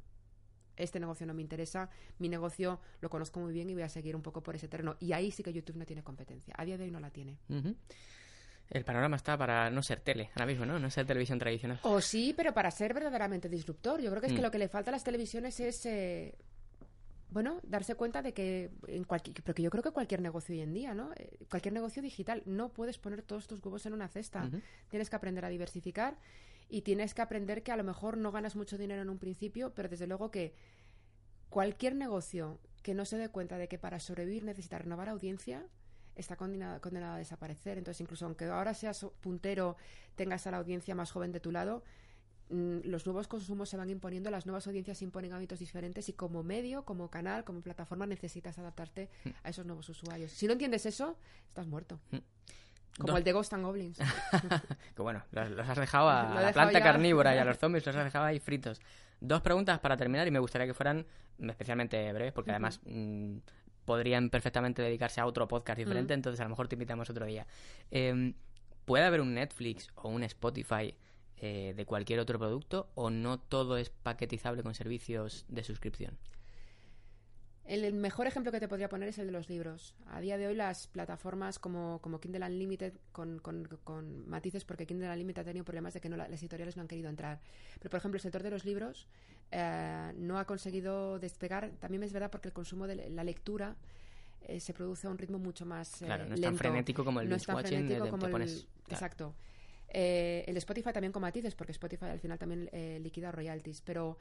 [0.77, 4.16] este negocio no me interesa, mi negocio lo conozco muy bien y voy a seguir
[4.16, 4.97] un poco por ese terreno.
[5.01, 6.55] Y ahí sí que YouTube no tiene competencia.
[6.57, 7.39] A día de hoy no la tiene.
[8.70, 10.79] El panorama está para no ser tele, ahora mismo, ¿no?
[10.79, 11.79] No ser televisión tradicional.
[11.83, 14.01] O sí, pero para ser verdaderamente disruptor.
[14.01, 14.43] Yo creo que es que mm.
[14.43, 15.85] lo que le falta a las televisiones es...
[15.87, 16.35] Eh,
[17.33, 20.75] bueno, darse cuenta de que en cualquier, porque yo creo que cualquier negocio hoy en
[20.75, 21.12] día, ¿no?
[21.16, 24.51] Eh, cualquier negocio digital, no puedes poner todos tus huevos en una cesta.
[24.91, 26.18] Tienes que aprender a diversificar
[26.73, 29.75] y tienes que aprender que a lo mejor no ganas mucho dinero en un principio,
[29.75, 30.55] pero desde luego que
[31.51, 35.66] cualquier negocio que no se dé cuenta de que para sobrevivir necesita renovar audiencia,
[36.16, 37.77] está condenado, condenado a desaparecer.
[37.77, 39.77] Entonces, incluso aunque ahora seas puntero,
[40.16, 41.85] tengas a la audiencia más joven de tu lado,
[42.49, 46.43] mm, los nuevos consumos se van imponiendo, las nuevas audiencias imponen hábitos diferentes y como
[46.43, 49.29] medio, como canal, como plataforma necesitas adaptarte mm.
[49.43, 50.33] a esos nuevos usuarios.
[50.33, 51.18] Si no entiendes eso,
[51.49, 52.01] estás muerto.
[52.99, 53.03] Mm.
[53.03, 53.99] Como el de Ghost and Goblins.
[54.97, 58.05] que bueno, los, has dejado a, la planta carnívora y a los zombies, los has
[58.05, 58.80] dejado ahí fritos.
[59.20, 61.07] Dos preguntas para terminar y me gustaría que fueran
[61.38, 62.80] especialmente breves, porque además
[63.84, 66.18] podrían perfectamente dedicarse a otro podcast diferente, mm.
[66.18, 67.47] entonces a lo mejor te invitamos otro día.
[67.90, 68.34] Em,
[68.84, 70.95] ¿Puede haber un Netflix o un Spotify
[71.36, 76.18] eh, de cualquier otro producto o no todo es paquetizable con servicios de suscripción?
[77.64, 79.94] El mejor ejemplo que te podría poner es el de los libros.
[80.08, 85.08] A día de hoy las plataformas como, como Kindle Unlimited, con, con, matices porque Kindle
[85.08, 87.40] Unlimited ha tenido problemas de que no, las editoriales no han querido entrar.
[87.78, 89.06] Pero, por ejemplo, el sector de los libros
[89.52, 91.70] eh, no ha conseguido despegar.
[91.78, 93.76] También es verdad porque el consumo de la lectura
[94.48, 97.20] eh, se produce a un ritmo mucho más eh, Claro, no es tan frenético como
[97.20, 99.36] el no frenético como el, Exacto.
[99.86, 102.68] el Spotify también con matices porque Spotify al final también
[103.04, 103.82] liquida royalties.
[103.82, 104.18] Pero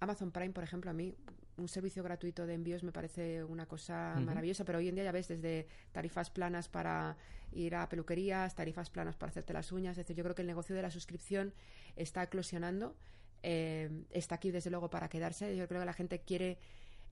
[0.00, 1.14] Amazon Prime, por ejemplo, a mí
[1.58, 5.12] un servicio gratuito de envíos me parece una cosa maravillosa, pero hoy en día ya
[5.12, 7.16] ves desde tarifas planas para
[7.52, 10.48] ir a peluquerías, tarifas planas para hacerte las uñas, es decir, yo creo que el
[10.48, 11.52] negocio de la suscripción
[11.96, 12.96] está eclosionando,
[13.42, 16.58] eh, está aquí desde luego para quedarse, yo creo que la gente quiere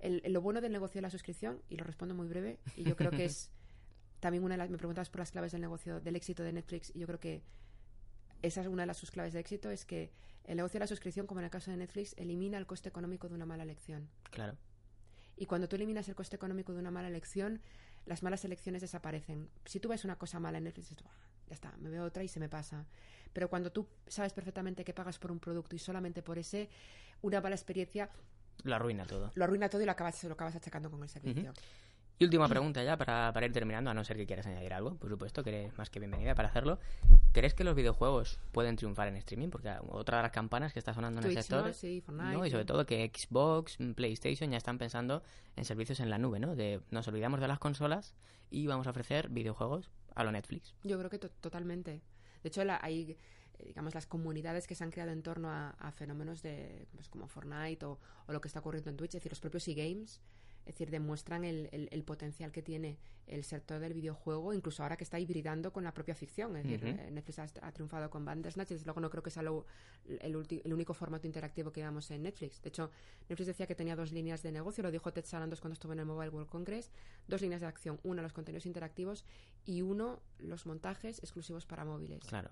[0.00, 3.10] lo bueno del negocio de la suscripción, y lo respondo muy breve, y yo creo
[3.10, 3.50] que es
[4.20, 6.92] también una de las, me preguntas por las claves del negocio, del éxito de Netflix,
[6.94, 7.42] y yo creo que
[8.42, 10.12] esa es una de las sus claves de éxito, es que
[10.46, 13.28] el negocio de la suscripción, como en el caso de Netflix, elimina el coste económico
[13.28, 14.08] de una mala elección.
[14.30, 14.56] Claro.
[15.36, 17.60] Y cuando tú eliminas el coste económico de una mala elección,
[18.06, 19.50] las malas elecciones desaparecen.
[19.64, 21.04] Si tú ves una cosa mala en Netflix, dices,
[21.48, 22.86] ya está, me veo otra y se me pasa.
[23.32, 26.70] Pero cuando tú sabes perfectamente que pagas por un producto y solamente por ese,
[27.22, 28.08] una mala experiencia...
[28.62, 29.32] Lo arruina todo.
[29.34, 31.52] Lo arruina todo y lo acabas, lo acabas achacando con el servicio.
[32.18, 34.94] Y última pregunta ya para, para, ir terminando, a no ser que quieras añadir algo,
[34.94, 36.78] por supuesto, que eres más que bienvenida para hacerlo.
[37.32, 39.50] ¿Crees que los videojuegos pueden triunfar en streaming?
[39.50, 41.74] Porque otra de las campanas que está sonando en el sector.
[41.74, 42.46] Sí, ¿no?
[42.46, 45.22] Y sobre todo que Xbox, PlayStation ya están pensando
[45.56, 46.56] en servicios en la nube, ¿no?
[46.56, 48.14] De nos olvidamos de las consolas
[48.48, 50.74] y vamos a ofrecer videojuegos a lo Netflix.
[50.84, 52.00] Yo creo que totalmente.
[52.42, 53.18] De hecho, hay
[53.62, 57.84] digamos las comunidades que se han creado en torno a, fenómenos de pues, como Fortnite
[57.84, 60.20] o, o, lo que está ocurriendo en Twitch, es decir, los propios e-games
[60.66, 62.98] es decir, demuestran el, el, potencial que tiene
[63.28, 66.56] el sector del videojuego, incluso ahora que está hibridando con la propia ficción.
[66.56, 69.62] Es decir, Netflix ha, triunfado con Bandersnatch, desde luego no creo que sea el,
[70.20, 72.60] el, único formato interactivo que veamos en Netflix.
[72.62, 72.90] De hecho,
[73.28, 76.00] Netflix decía que tenía dos líneas de negocio, lo dijo Ted Sarandos cuando estuvo en
[76.00, 76.90] el Mobile World Congress,
[77.28, 79.24] dos líneas de acción, una los contenidos interactivos
[79.64, 82.24] y uno los montajes exclusivos para móviles.
[82.24, 82.50] Claro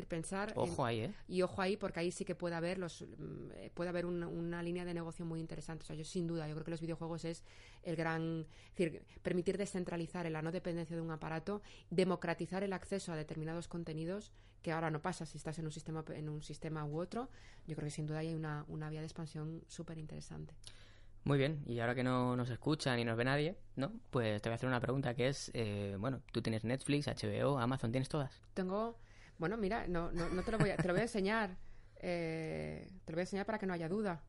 [0.00, 0.52] decir, pensar...
[0.56, 1.14] Ojo ahí, ¿eh?
[1.28, 4.84] Y ojo ahí, porque ahí sí que puede haber, los, mm, puede haber una, línea
[4.84, 5.84] de negocio muy interesante.
[5.84, 7.44] O sea, yo sin duda, yo creo que los videojuegos es
[7.82, 8.46] el gran...
[8.72, 13.68] Es decir, permitir descentralizar la no dependencia de un aparato, democratizar el acceso a determinados
[13.68, 14.32] contenidos,
[14.62, 17.28] que ahora no pasa si estás en un sistema, en un sistema u otro.
[17.66, 20.54] Yo creo que sin duda hay una, una vía de expansión súper interesante.
[21.24, 23.92] Muy bien, y ahora que no nos escucha ni nos ve nadie, ¿no?
[24.10, 27.58] Pues te voy a hacer una pregunta que es, eh, bueno, tú tienes Netflix, HBO,
[27.58, 28.40] Amazon, ¿tienes todas?
[28.54, 28.96] Tengo
[29.40, 31.56] bueno, mira, no, no, no te lo voy a, te lo voy a enseñar.
[31.96, 34.22] Eh, te lo voy a enseñar para que no haya duda.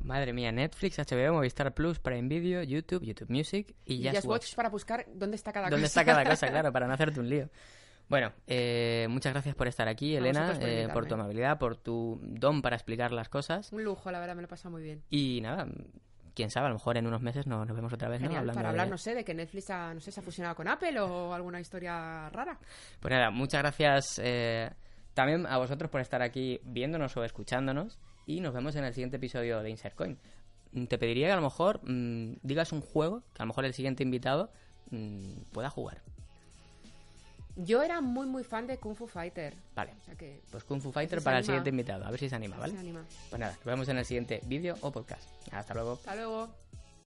[0.00, 4.54] Madre mía, Netflix, HBO, Movistar Plus, Prime Video, YouTube, YouTube Music y, y Just, Watch.
[4.54, 5.70] para buscar dónde está cada cosa.
[5.76, 7.50] Dónde está cada cosa, claro, para no hacerte un lío.
[8.08, 12.20] Bueno, eh, muchas gracias por estar aquí, Elena, por, eh, por, tu amabilidad, por tu
[12.22, 13.70] don para explicar las cosas.
[13.72, 15.02] Un lujo, la verdad, me lo he pasado muy bien.
[15.10, 15.66] Y nada,
[16.34, 18.20] quién sabe, a lo mejor en unos meses nos, vemos otra vez.
[18.20, 20.68] Genial, para hablar, no sé, de que Netflix ha, no sé, se ha fusionado con
[20.68, 22.58] Apple o alguna historia rara.
[23.00, 24.70] Pues nada, muchas gracias eh,
[25.14, 29.16] también a vosotros por estar aquí viéndonos o escuchándonos y nos vemos en el siguiente
[29.16, 30.18] episodio de Insert Coin.
[30.72, 33.64] Mm, te pediría que a lo mejor mm, digas un juego que a lo mejor
[33.64, 34.50] el siguiente invitado
[34.90, 36.02] mm, pueda jugar.
[37.56, 39.54] Yo era muy, muy fan de Kung Fu Fighter.
[39.74, 39.92] Vale.
[40.50, 42.04] Pues Kung Fu Fighter para el siguiente invitado.
[42.04, 42.72] A ver si se anima, ¿vale?
[42.72, 43.04] Se anima.
[43.30, 45.28] Pues nada, nos vemos en el siguiente vídeo o podcast.
[45.52, 45.92] Hasta luego.
[45.92, 46.63] Hasta luego.